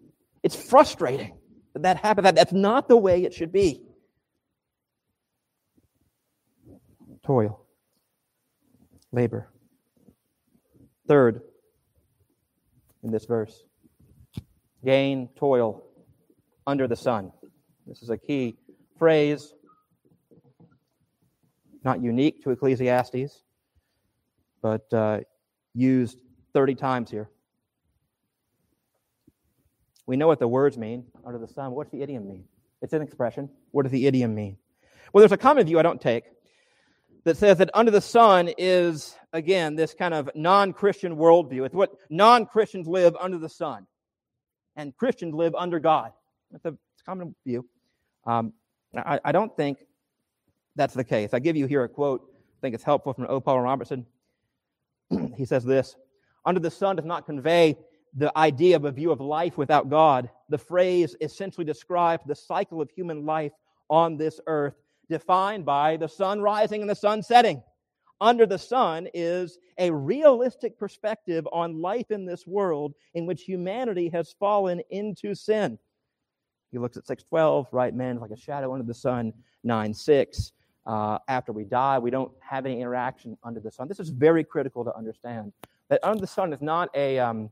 [0.43, 1.39] it's frustrating
[1.75, 2.25] that that happens.
[2.25, 3.83] That, that's not the way it should be.
[7.25, 7.65] Toil
[9.13, 9.49] labor.
[11.07, 11.43] Third,
[13.03, 13.65] in this verse,
[14.85, 15.83] gain, toil
[16.67, 17.33] under the sun.
[17.87, 18.57] This is a key
[18.99, 19.55] phrase,
[21.85, 23.43] not unique to Ecclesiastes,
[24.63, 25.21] but uh,
[25.75, 26.21] used
[26.53, 27.29] 30 times here.
[30.07, 31.73] We know what the words mean under the sun.
[31.73, 32.45] What's the idiom mean?
[32.83, 33.49] It's an expression.
[33.71, 34.57] What does the idiom mean?
[35.13, 36.25] Well, there's a common view I don't take
[37.25, 41.67] that says that under the sun is, again, this kind of non Christian worldview.
[41.67, 43.87] It's what non Christians live under the sun,
[44.77, 46.13] and Christians live under God.
[46.51, 47.67] That's a common view.
[48.27, 48.53] Um,
[48.97, 49.79] I, I, don't think
[50.77, 51.33] that's the case.
[51.33, 53.41] I give you here a quote, I think it's helpful from O.
[53.41, 54.07] Palmer Robertson.
[55.37, 55.97] he says this
[56.45, 57.77] Under the sun does not convey
[58.15, 60.29] the idea of a view of life without God.
[60.49, 63.53] The phrase essentially describes the cycle of human life
[63.89, 64.75] on this earth
[65.11, 67.63] defined by the sun rising and the sun setting.
[68.23, 74.09] Under the sun is a realistic perspective on life in this world in which humanity
[74.11, 75.79] has fallen into sin.
[76.71, 77.95] He looks at 612, right?
[77.95, 79.33] Man like a shadow under the sun,
[79.65, 80.53] 9 6.
[80.87, 83.89] Uh, after we die, we don't have any interaction under the sun.
[83.89, 85.53] This is very critical to understand.
[85.89, 87.51] That under the sun is not a um,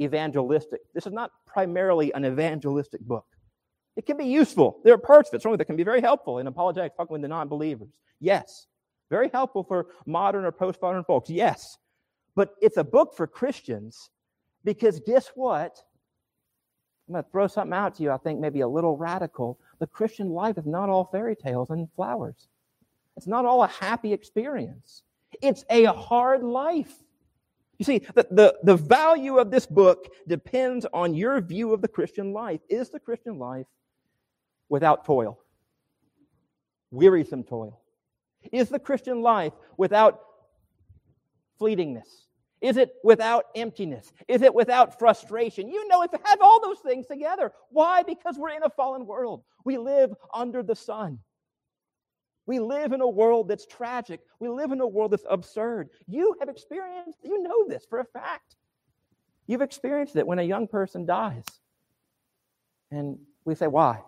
[0.00, 0.80] evangelistic.
[0.94, 3.26] This is not primarily an evangelistic book.
[3.96, 4.78] It can be useful.
[4.84, 7.28] There are parts of it, certainly, that can be very helpful in apologetics, talking the
[7.28, 7.88] non believers.
[8.20, 8.66] Yes.
[9.10, 11.30] Very helpful for modern or post-modern folks.
[11.30, 11.78] Yes.
[12.34, 14.10] But it's a book for Christians
[14.64, 15.78] because guess what?
[17.08, 19.58] I'm going to throw something out to you, I think maybe a little radical.
[19.78, 22.48] The Christian life is not all fairy tales and flowers,
[23.16, 25.02] it's not all a happy experience.
[25.42, 26.94] It's a hard life.
[27.78, 31.88] You see, the, the, the value of this book depends on your view of the
[31.88, 32.60] Christian life.
[32.70, 33.66] Is the Christian life
[34.68, 35.38] without toil?
[36.90, 37.80] Wearisome toil.
[38.52, 40.20] Is the Christian life without
[41.60, 42.08] fleetingness?
[42.60, 44.12] Is it without emptiness?
[44.28, 45.68] Is it without frustration?
[45.68, 47.52] You know, it has all those things together.
[47.70, 48.02] Why?
[48.02, 49.42] Because we're in a fallen world.
[49.64, 51.18] We live under the sun.
[52.46, 54.20] We live in a world that's tragic.
[54.38, 55.90] We live in a world that's absurd.
[56.06, 58.56] You have experienced, you know this for a fact.
[59.46, 61.44] You've experienced it when a young person dies.
[62.90, 64.00] And we say, why?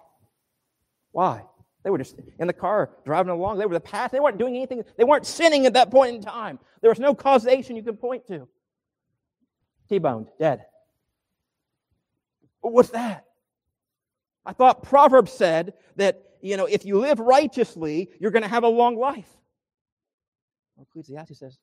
[1.12, 1.42] Why?
[1.85, 3.59] They were just in the car driving along.
[3.59, 4.11] They were the path.
[4.11, 4.85] They weren't doing anything.
[4.97, 6.59] They weren't sinning at that point in time.
[6.81, 8.49] There was no causation you could point to.
[9.88, 10.64] T-boned, dead.
[12.61, 13.25] What's that?
[14.44, 18.64] I thought Proverbs said that, you know, if you live righteously, you're going to have
[18.64, 19.29] a long life.
[20.77, 21.59] Well, Ecclesiastes says,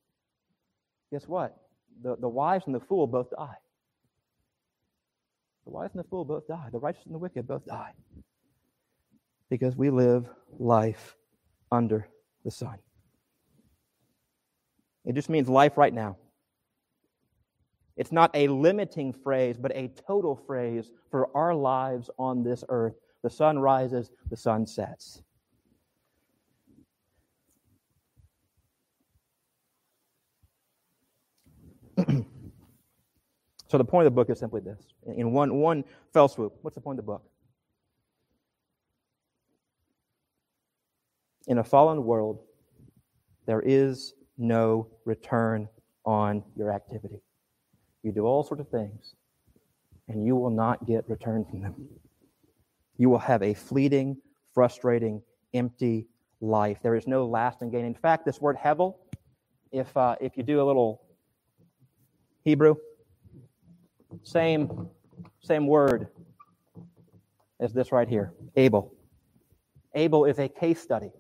[1.12, 1.56] guess what?
[2.02, 3.56] The, the wise and the fool both die.
[5.66, 6.70] The wise and the fool both die.
[6.72, 7.92] The righteous and the wicked both die.
[9.50, 11.16] Because we live life
[11.72, 12.08] under
[12.44, 12.78] the sun.
[15.06, 16.18] It just means life right now.
[17.98, 22.96] It's not a limiting phrase, but a total phrase for our lives on this earth.
[23.24, 25.22] The sun rises, the sun sets.
[33.68, 34.82] so the point of the book is simply this.
[35.16, 37.24] In one, one fell swoop, what's the point of the book?
[41.48, 42.40] In a fallen world,
[43.46, 45.70] there is no return
[46.06, 47.22] on your activity.
[48.04, 49.16] You do all sorts of things,
[50.08, 51.76] and you will not get return from them.
[52.98, 54.18] You will have a fleeting,
[54.54, 55.22] frustrating,
[55.54, 56.08] empty
[56.42, 56.80] life.
[56.82, 57.86] There is no lasting gain.
[57.86, 58.96] In fact, this word hevel,
[59.72, 61.02] if, uh, if you do a little
[62.44, 62.76] Hebrew,
[64.24, 64.88] same,
[65.42, 66.08] same word
[67.60, 68.94] as this right here, Abel.
[69.94, 71.12] Abel is a case study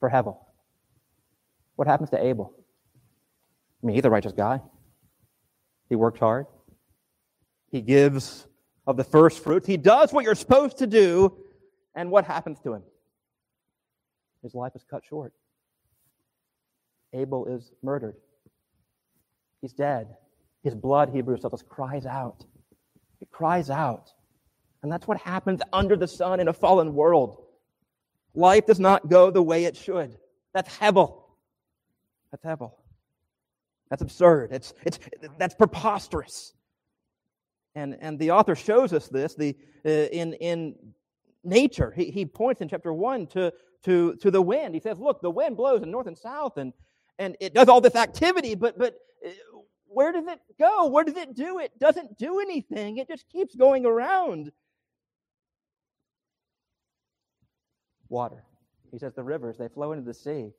[0.00, 0.38] for hevel.
[1.76, 2.52] What happens to Abel?
[3.82, 4.60] I mean, he's a righteous guy.
[5.88, 6.46] He worked hard.
[7.70, 8.46] He gives
[8.86, 9.66] of the first fruits.
[9.66, 11.36] He does what you're supposed to do.
[11.94, 12.82] And what happens to him?
[14.42, 15.32] His life is cut short.
[17.12, 18.16] Abel is murdered.
[19.60, 20.08] He's dead.
[20.62, 22.44] His blood, Hebrews tells us, cries out.
[23.20, 24.12] It cries out.
[24.82, 27.42] And that's what happens under the sun in a fallen world.
[28.38, 30.16] Life does not go the way it should.
[30.54, 31.22] That's Hevel.
[32.30, 32.70] That's Hevel.
[33.90, 34.52] That's absurd.
[34.52, 35.00] It's, it's,
[35.38, 36.52] that's preposterous.
[37.74, 40.76] And, and the author shows us this the, uh, in, in
[41.42, 41.92] nature.
[41.96, 44.72] He, he points in chapter 1 to, to, to the wind.
[44.72, 46.72] He says, Look, the wind blows in north and south, and,
[47.18, 48.94] and it does all this activity, but, but
[49.26, 49.30] uh,
[49.88, 50.86] where does it go?
[50.86, 51.58] Where does it do?
[51.58, 54.52] It doesn't do anything, it just keeps going around.
[58.08, 58.44] Water.
[58.90, 60.52] He says, The rivers, they flow into the sea.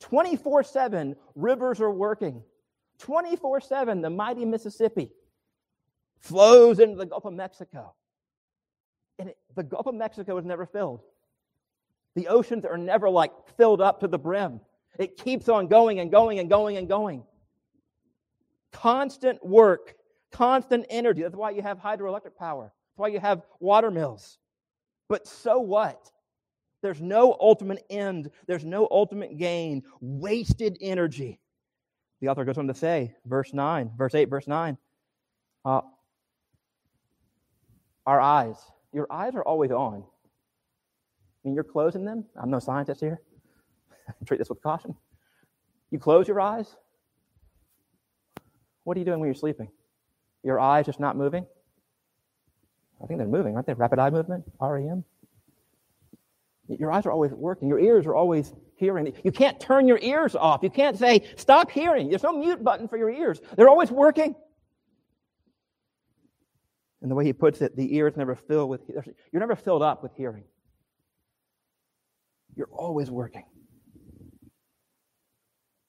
[0.00, 2.42] 24 7, rivers are working.
[2.98, 5.10] 24 7, the mighty Mississippi
[6.18, 7.94] flows into the Gulf of Mexico.
[9.18, 11.02] And it, the Gulf of Mexico is never filled.
[12.14, 14.60] The oceans are never like filled up to the brim.
[14.98, 17.22] It keeps on going and going and going and going.
[18.72, 19.94] Constant work,
[20.32, 21.22] constant energy.
[21.22, 22.64] That's why you have hydroelectric power.
[22.64, 24.38] That's why you have water mills.
[25.08, 26.10] But so what?
[26.86, 29.82] There's no ultimate end, there's no ultimate gain.
[30.00, 31.40] Wasted energy.
[32.20, 34.78] The author goes on to say, verse 9, verse 8, verse 9.
[35.64, 35.80] Uh,
[38.06, 38.54] our eyes.
[38.92, 40.04] Your eyes are always on.
[40.04, 40.04] I
[41.42, 42.24] mean, you're closing them.
[42.40, 43.20] I'm no scientist here.
[44.24, 44.94] Treat this with caution.
[45.90, 46.76] You close your eyes.
[48.84, 49.70] What are you doing when you're sleeping?
[50.44, 51.46] Your eyes just not moving?
[53.02, 53.74] I think they're moving, aren't they?
[53.74, 55.02] Rapid eye movement, REM.
[56.68, 57.68] Your eyes are always working.
[57.68, 59.12] Your ears are always hearing.
[59.24, 60.62] You can't turn your ears off.
[60.62, 62.08] You can't say, stop hearing.
[62.08, 63.40] There's no mute button for your ears.
[63.56, 64.34] They're always working.
[67.02, 70.02] And the way he puts it, the ears never fill with, you're never filled up
[70.02, 70.44] with hearing.
[72.56, 73.44] You're always working.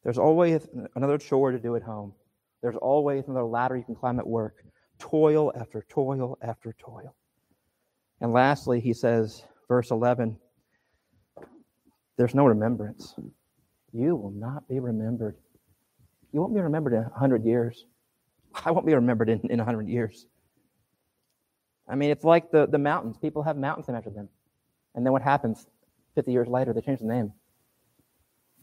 [0.04, 2.14] There's always another chore to do at home.
[2.62, 4.64] There's always another ladder you can climb at work.
[5.00, 7.16] Toil after toil after toil.
[8.22, 10.38] And lastly, he says, verse 11,
[12.18, 13.16] there's no remembrance.
[13.94, 15.38] You will not be remembered.
[16.34, 17.86] You won't be remembered in 100 years.
[18.66, 20.26] I won't be remembered in, in 100 years.
[21.88, 23.18] I mean, it's like the, the mountains.
[23.18, 24.28] People have mountains to measure them.
[24.96, 25.68] And then what happens
[26.16, 26.74] 50 years later?
[26.74, 27.32] They change the name.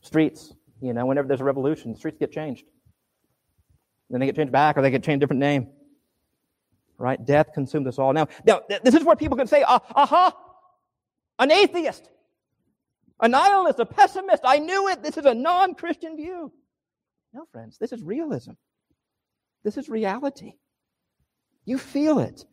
[0.03, 0.53] Streets,
[0.83, 2.65] you know, whenever there's a revolution, streets get changed.
[4.11, 5.69] Then they get changed back or they get changed different name.
[6.99, 7.25] Right?
[7.25, 8.13] Death consumed us all.
[8.13, 10.37] Now, now this is where people can say, uh, aha,
[11.39, 12.09] an atheist,
[13.21, 14.43] a nihilist, a pessimist.
[14.45, 15.03] I knew it.
[15.03, 16.53] This is a non Christian view.
[17.33, 18.53] No, friends, this is realism.
[19.65, 20.55] This is reality.
[21.65, 22.45] You feel it.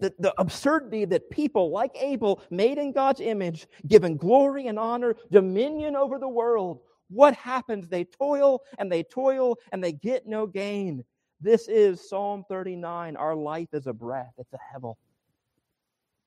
[0.00, 5.16] The, the absurdity that people like Abel, made in God's image, given glory and honor,
[5.30, 7.88] dominion over the world, what happens?
[7.88, 11.04] They toil and they toil and they get no gain.
[11.40, 13.16] This is Psalm 39.
[13.16, 14.96] Our life is a breath, it's a hevel.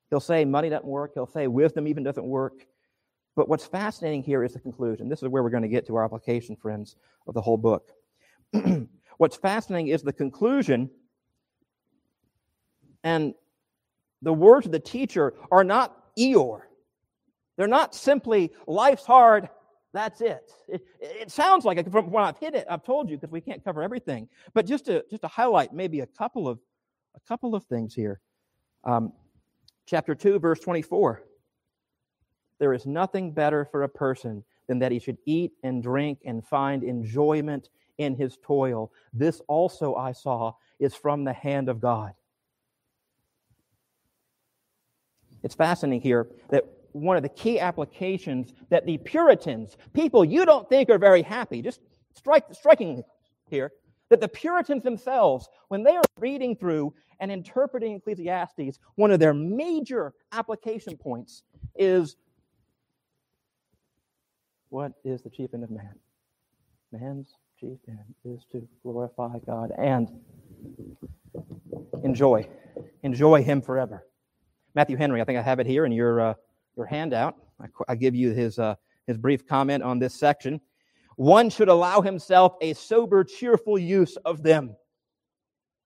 [0.10, 1.12] He'll say money doesn't work.
[1.14, 2.66] He'll say wisdom even doesn't work.
[3.36, 5.08] But what's fascinating here is the conclusion.
[5.08, 6.96] This is where we're going to get to our application, friends,
[7.28, 7.92] of the whole book.
[9.18, 10.90] what's fascinating is the conclusion,
[13.04, 13.34] and
[14.22, 16.62] the words of the teacher are not Eeyore.
[17.56, 19.50] They're not simply life's hard,
[19.94, 20.52] that's it.
[20.68, 22.68] It, it sounds like it from when I've hit it.
[22.70, 24.30] I've told you because we can't cover everything.
[24.54, 26.60] But just to just to highlight maybe a couple of
[27.16, 28.20] a couple of things here.
[28.84, 29.12] Um,
[29.88, 31.24] chapter two, verse twenty-four.
[32.60, 36.46] There is nothing better for a person than that he should eat and drink and
[36.46, 38.92] find enjoyment in his toil.
[39.14, 42.14] This also I saw is from the hand of God.
[45.42, 50.68] It's fascinating here that one of the key applications that the Puritans, people you don't
[50.68, 51.82] think are very happy, just
[52.14, 53.04] strike, striking
[53.50, 53.72] here,
[54.10, 59.34] that the Puritans themselves, when they are reading through and interpreting Ecclesiastes, one of their
[59.34, 61.44] major application points
[61.76, 62.16] is
[64.70, 65.96] what is the chief end of man?
[66.92, 70.10] Man's chief end is to glorify God and
[72.04, 72.48] enjoy,
[73.04, 74.06] enjoy Him forever.
[74.76, 76.34] Matthew Henry, I think I have it here in your uh,
[76.80, 77.36] your handout.
[77.62, 80.62] I, I give you his, uh, his brief comment on this section.
[81.18, 84.76] One should allow himself a sober, cheerful use of them.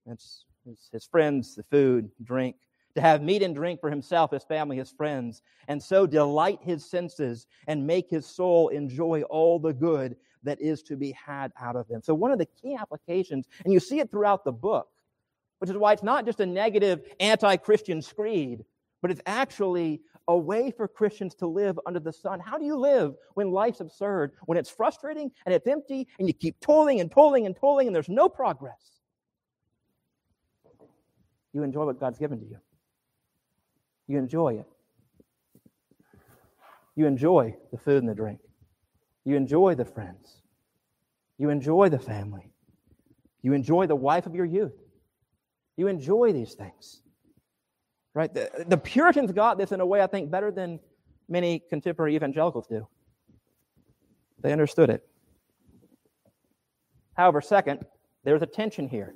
[0.06, 2.58] That's his, his friends, the food, drink,
[2.96, 6.90] to have meat and drink for himself, his family, his friends, and so delight his
[6.90, 11.76] senses and make his soul enjoy all the good that is to be had out
[11.76, 12.02] of them.
[12.04, 14.88] So, one of the key applications, and you see it throughout the book,
[15.60, 18.64] which is why it's not just a negative anti Christian screed,
[19.02, 22.40] but it's actually a way for Christians to live under the sun.
[22.40, 26.34] How do you live when life's absurd, when it's frustrating and it's empty, and you
[26.34, 29.02] keep toiling and toiling and toiling, and there's no progress?
[31.54, 32.58] You enjoy what God's given to you.
[34.14, 34.68] You enjoy it.
[36.96, 38.42] You enjoy the food and the drink.
[39.26, 40.44] You enjoy the friends.
[41.40, 42.52] You enjoy the family.
[43.42, 44.76] You enjoy the wife of your youth.
[45.78, 47.02] You enjoy these things.
[48.14, 48.32] Right?
[48.32, 50.80] The, the Puritans got this in a way I think better than
[51.28, 52.88] many contemporary evangelicals do.
[54.44, 55.04] They understood it.
[57.16, 57.84] However, second,
[58.24, 59.16] there's a tension here.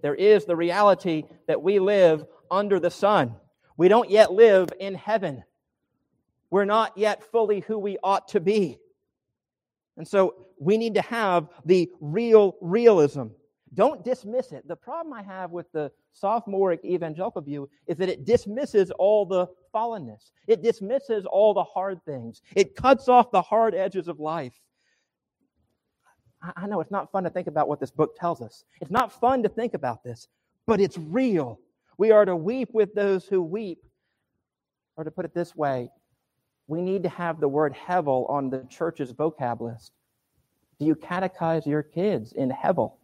[0.00, 3.34] There is the reality that we live under the sun.
[3.76, 5.44] We don't yet live in heaven.
[6.50, 8.78] We're not yet fully who we ought to be.
[9.96, 13.26] And so we need to have the real realism.
[13.74, 14.66] Don't dismiss it.
[14.68, 19.48] The problem I have with the sophomoric evangelical view is that it dismisses all the
[19.74, 20.30] fallenness.
[20.46, 22.40] It dismisses all the hard things.
[22.54, 24.54] It cuts off the hard edges of life.
[26.56, 28.64] I know it's not fun to think about what this book tells us.
[28.80, 30.28] It's not fun to think about this,
[30.66, 31.58] but it's real.
[31.96, 33.84] We are to weep with those who weep.
[34.96, 35.90] Or to put it this way,
[36.66, 39.92] we need to have the word hevel on the church's vocab list.
[40.78, 42.94] Do you catechize your kids in hevel?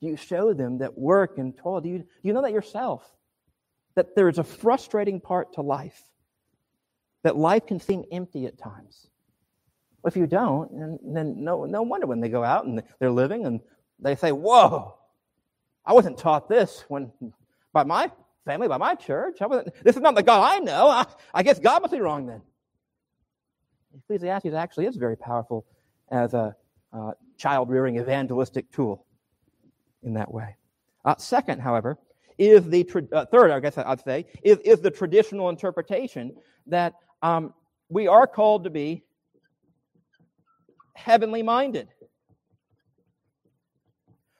[0.00, 1.80] Do you show them that work and toil?
[1.80, 3.02] Do you, do you know that yourself?
[3.94, 6.02] That there is a frustrating part to life,
[7.22, 9.08] that life can seem empty at times.
[10.04, 10.70] If you don't,
[11.14, 13.60] then no, no wonder when they go out and they're living and
[13.98, 14.94] they say, Whoa,
[15.84, 17.10] I wasn't taught this when
[17.76, 18.10] by my
[18.46, 19.36] family, by my church.
[19.84, 20.88] this is not the God I know.
[20.88, 21.04] I,
[21.34, 22.40] I guess God must be wrong then.
[23.98, 25.66] Ecclesiastes actually is very powerful
[26.10, 26.56] as a
[26.94, 29.04] uh, child rearing evangelistic tool
[30.02, 30.56] in that way.
[31.04, 31.98] Uh, second, however,
[32.38, 36.34] is the tra- uh, third, I guess I'd say, is, is the traditional interpretation
[36.68, 37.52] that um,
[37.90, 39.04] we are called to be
[40.94, 41.88] heavenly minded.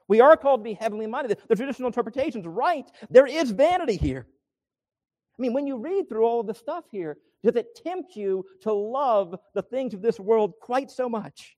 [0.09, 1.39] We are called to be heavenly minded.
[1.49, 2.89] The traditional interpretation is right.
[3.11, 4.27] There is vanity here.
[5.39, 8.45] I mean, when you read through all of the stuff here, does it tempt you
[8.63, 11.57] to love the things of this world quite so much?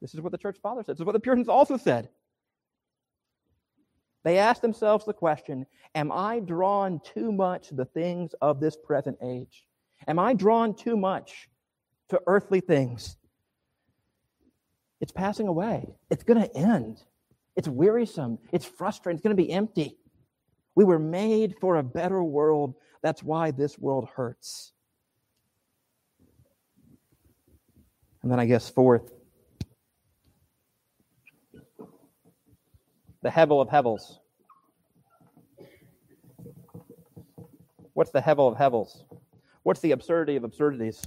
[0.00, 0.94] This is what the church father said.
[0.94, 2.08] This is what the Puritans also said.
[4.24, 8.76] They ask themselves the question Am I drawn too much to the things of this
[8.76, 9.66] present age?
[10.08, 11.48] Am I drawn too much
[12.08, 13.16] to earthly things?
[15.00, 15.94] It's passing away.
[16.10, 17.02] It's going to end.
[17.56, 18.38] It's wearisome.
[18.52, 19.16] It's frustrating.
[19.16, 19.96] It's going to be empty.
[20.74, 22.74] We were made for a better world.
[23.02, 24.72] That's why this world hurts.
[28.22, 29.10] And then I guess fourth,
[33.22, 34.18] the Hevel of Hevels.
[37.94, 39.04] What's the Hevel of Hevels?
[39.62, 41.06] What's the absurdity of absurdities?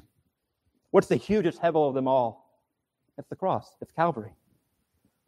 [0.92, 2.43] What's the hugest Hevel of them all?
[3.18, 4.34] It's the cross, it's Calvary.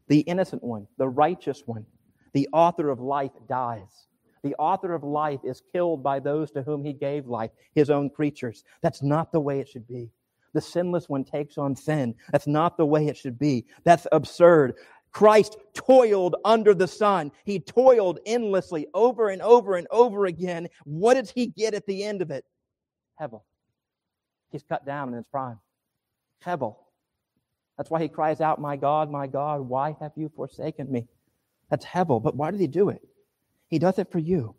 [0.07, 1.85] The innocent one, the righteous one,
[2.33, 4.07] the author of life dies.
[4.43, 8.09] The author of life is killed by those to whom he gave life, his own
[8.11, 8.63] creatures.
[8.83, 10.11] That's not the way it should be.
[10.53, 12.13] The sinless one takes on sin.
[12.31, 13.65] That's not the way it should be.
[13.83, 14.75] That's absurd.
[15.11, 17.31] Christ toiled under the sun.
[17.43, 20.67] He toiled endlessly over and over and over again.
[20.83, 22.45] What does he get at the end of it?
[23.19, 23.41] Hevel.
[24.51, 25.59] He's cut down in his prime.
[26.45, 26.75] Hevel.
[27.77, 31.07] That's why he cries out, My God, my God, why have you forsaken me?
[31.69, 32.21] That's Hevel.
[32.21, 33.01] But why did he do it?
[33.67, 34.55] He does it for you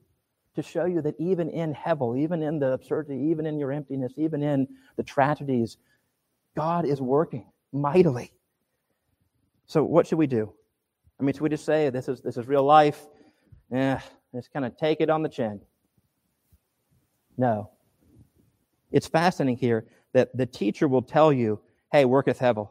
[0.55, 4.13] to show you that even in Hevel, even in the absurdity, even in your emptiness,
[4.17, 5.77] even in the tragedies,
[6.57, 8.33] God is working mightily.
[9.67, 10.53] So what should we do?
[11.21, 13.07] I mean, should we just say this is this is real life?
[13.71, 14.01] Yeah,
[14.35, 15.61] just kind of take it on the chin.
[17.37, 17.71] No.
[18.93, 21.61] It's fascinating here that the teacher will tell you,
[21.93, 22.71] hey, worketh Hevel.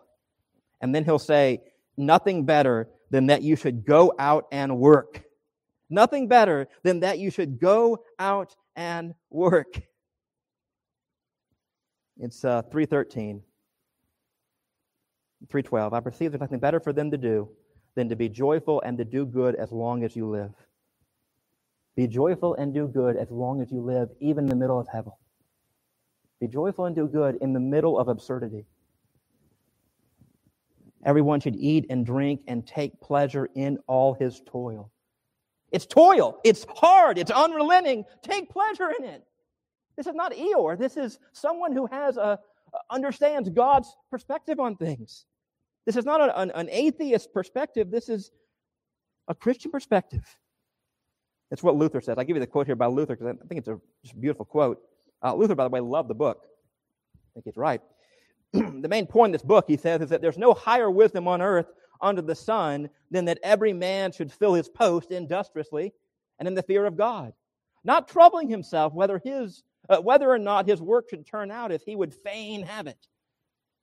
[0.82, 1.62] And then he'll say,
[1.98, 5.24] nothing better than that you should go out and work.
[5.90, 9.82] Nothing better than that you should go out and work.
[12.18, 13.42] It's uh, 313.
[15.50, 17.50] 312 i perceive there's nothing better for them to do
[17.96, 20.52] than to be joyful and to do good as long as you live
[21.96, 24.88] be joyful and do good as long as you live even in the middle of
[24.88, 25.18] Hevel
[26.40, 28.66] be joyful and do good in the middle of absurdity
[31.06, 34.92] everyone should eat and drink and take pleasure in all his toil
[35.72, 39.24] it's toil it's hard it's unrelenting take pleasure in it
[39.96, 42.38] this is not eeyore this is someone who has a
[42.90, 45.26] understands god's perspective on things
[45.86, 47.92] this is not an, an atheist perspective.
[47.92, 48.32] This is
[49.28, 50.24] a Christian perspective.
[51.52, 52.18] It's what Luther says.
[52.18, 54.46] I'll give you the quote here by Luther because I think it's a, a beautiful
[54.46, 54.82] quote.
[55.24, 56.42] Uh, Luther, by the way, loved the book.
[57.16, 57.82] I think he's right.
[58.82, 61.42] the main point in this book, he says, is that there's no higher wisdom on
[61.42, 61.68] earth
[62.02, 65.94] under the sun than that every man should fill his post industriously
[66.40, 67.34] and in the fear of God,
[67.84, 71.84] not troubling himself whether his uh, whether or not his work should turn out as
[71.84, 73.08] he would fain have it,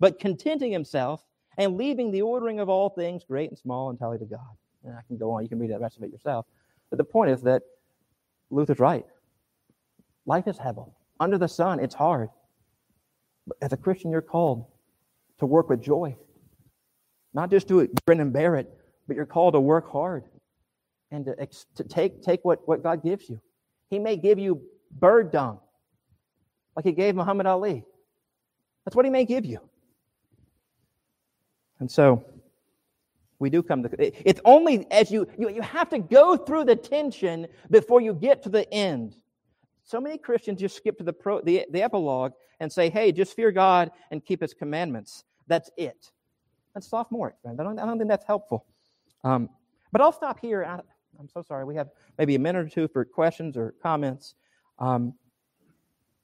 [0.01, 1.25] but contenting himself
[1.59, 4.41] and leaving the ordering of all things, great and small, entirely to God.
[4.85, 6.47] And I can go on, you can read the rest of it yourself.
[6.91, 7.63] But the point is that
[8.51, 9.07] Luther's right.
[10.27, 10.93] Life is Hevel.
[11.21, 12.31] Under the sun, it's hard.
[13.47, 14.67] But as a Christian, you're called
[15.39, 16.17] to work with joy.
[17.35, 18.71] Not just to grin and bear it,
[19.07, 20.25] but you're called to work hard
[21.11, 23.41] and to, to take, take what, what God gives you.
[23.91, 25.59] He may give you bird dung,
[26.77, 27.85] like he gave Muhammad Ali.
[28.85, 29.61] That's what he may give you.
[31.81, 32.25] And so
[33.39, 36.77] we do come to it's only as you, you you have to go through the
[36.77, 39.17] tension before you get to the end.
[39.85, 43.35] So many Christians just skip to the pro, the, the epilogue and say, "Hey, just
[43.35, 46.11] fear God and keep His commandments." That's it.
[46.75, 47.61] That's sophomoric, friend.
[47.61, 48.65] I don't, I don't think that's helpful.
[49.25, 49.51] Um,
[49.91, 50.65] but I'll stop here.
[50.65, 50.81] I,
[51.21, 51.65] am so sorry.
[51.65, 54.35] We have maybe a minute or two for questions or comments.
[54.79, 55.15] Um,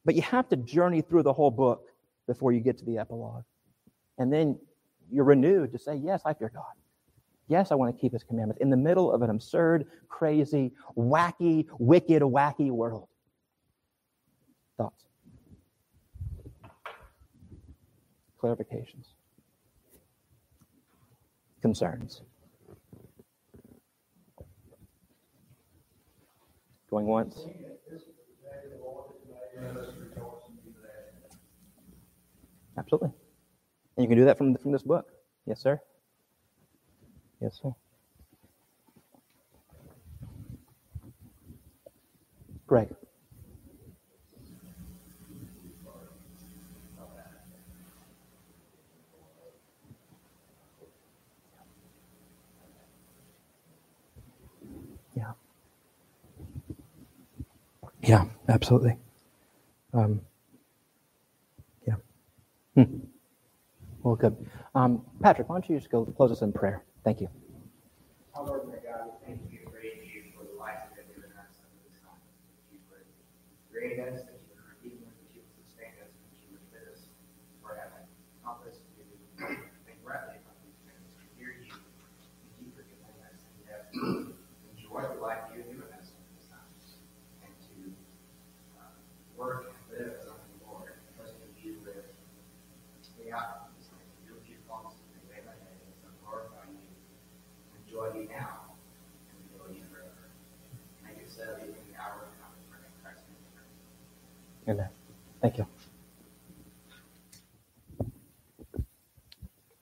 [0.04, 1.88] but you have to journey through the whole book
[2.26, 3.44] before you get to the epilogue.
[4.16, 4.58] And then
[5.10, 6.64] you're renewed to say, Yes, I fear God.
[7.48, 11.66] Yes, I want to keep his commandments in the middle of an absurd, crazy, wacky,
[11.78, 13.08] wicked, wacky world.
[14.78, 15.04] Thoughts?
[18.40, 19.08] Clarifications?
[21.60, 22.22] Concerns?
[26.90, 27.40] Going once?
[32.78, 33.10] Absolutely.
[33.96, 35.08] And you can do that from, from this book.
[35.44, 35.80] Yes, sir?
[37.40, 37.74] Yes, sir.
[42.66, 42.94] Greg.
[55.16, 55.32] Yeah.
[58.08, 58.96] Yeah, absolutely.
[59.92, 60.22] Um,
[61.86, 61.96] yeah.
[62.74, 63.04] Hmm.
[64.02, 64.34] Well, good.
[64.74, 66.82] Um, Patrick, why don't you just go close us in prayer?
[67.04, 67.28] Thank you.
[68.34, 71.20] Our Lord, my God, we thank you and praise you for the life that you've
[71.20, 72.16] given us under this time.
[72.16, 73.04] That you would
[73.68, 76.64] create us, that you would redeem us, that you would sustain us, that you would
[76.72, 77.04] fit us
[77.60, 78.08] forever.
[78.40, 79.04] Help us to
[79.84, 85.04] think rightly about these things, to hear you, and keep your commandments, and yet enjoy
[85.12, 86.64] the life you've given us under this time.
[104.68, 104.88] Amen.
[105.48, 105.77] Thank you.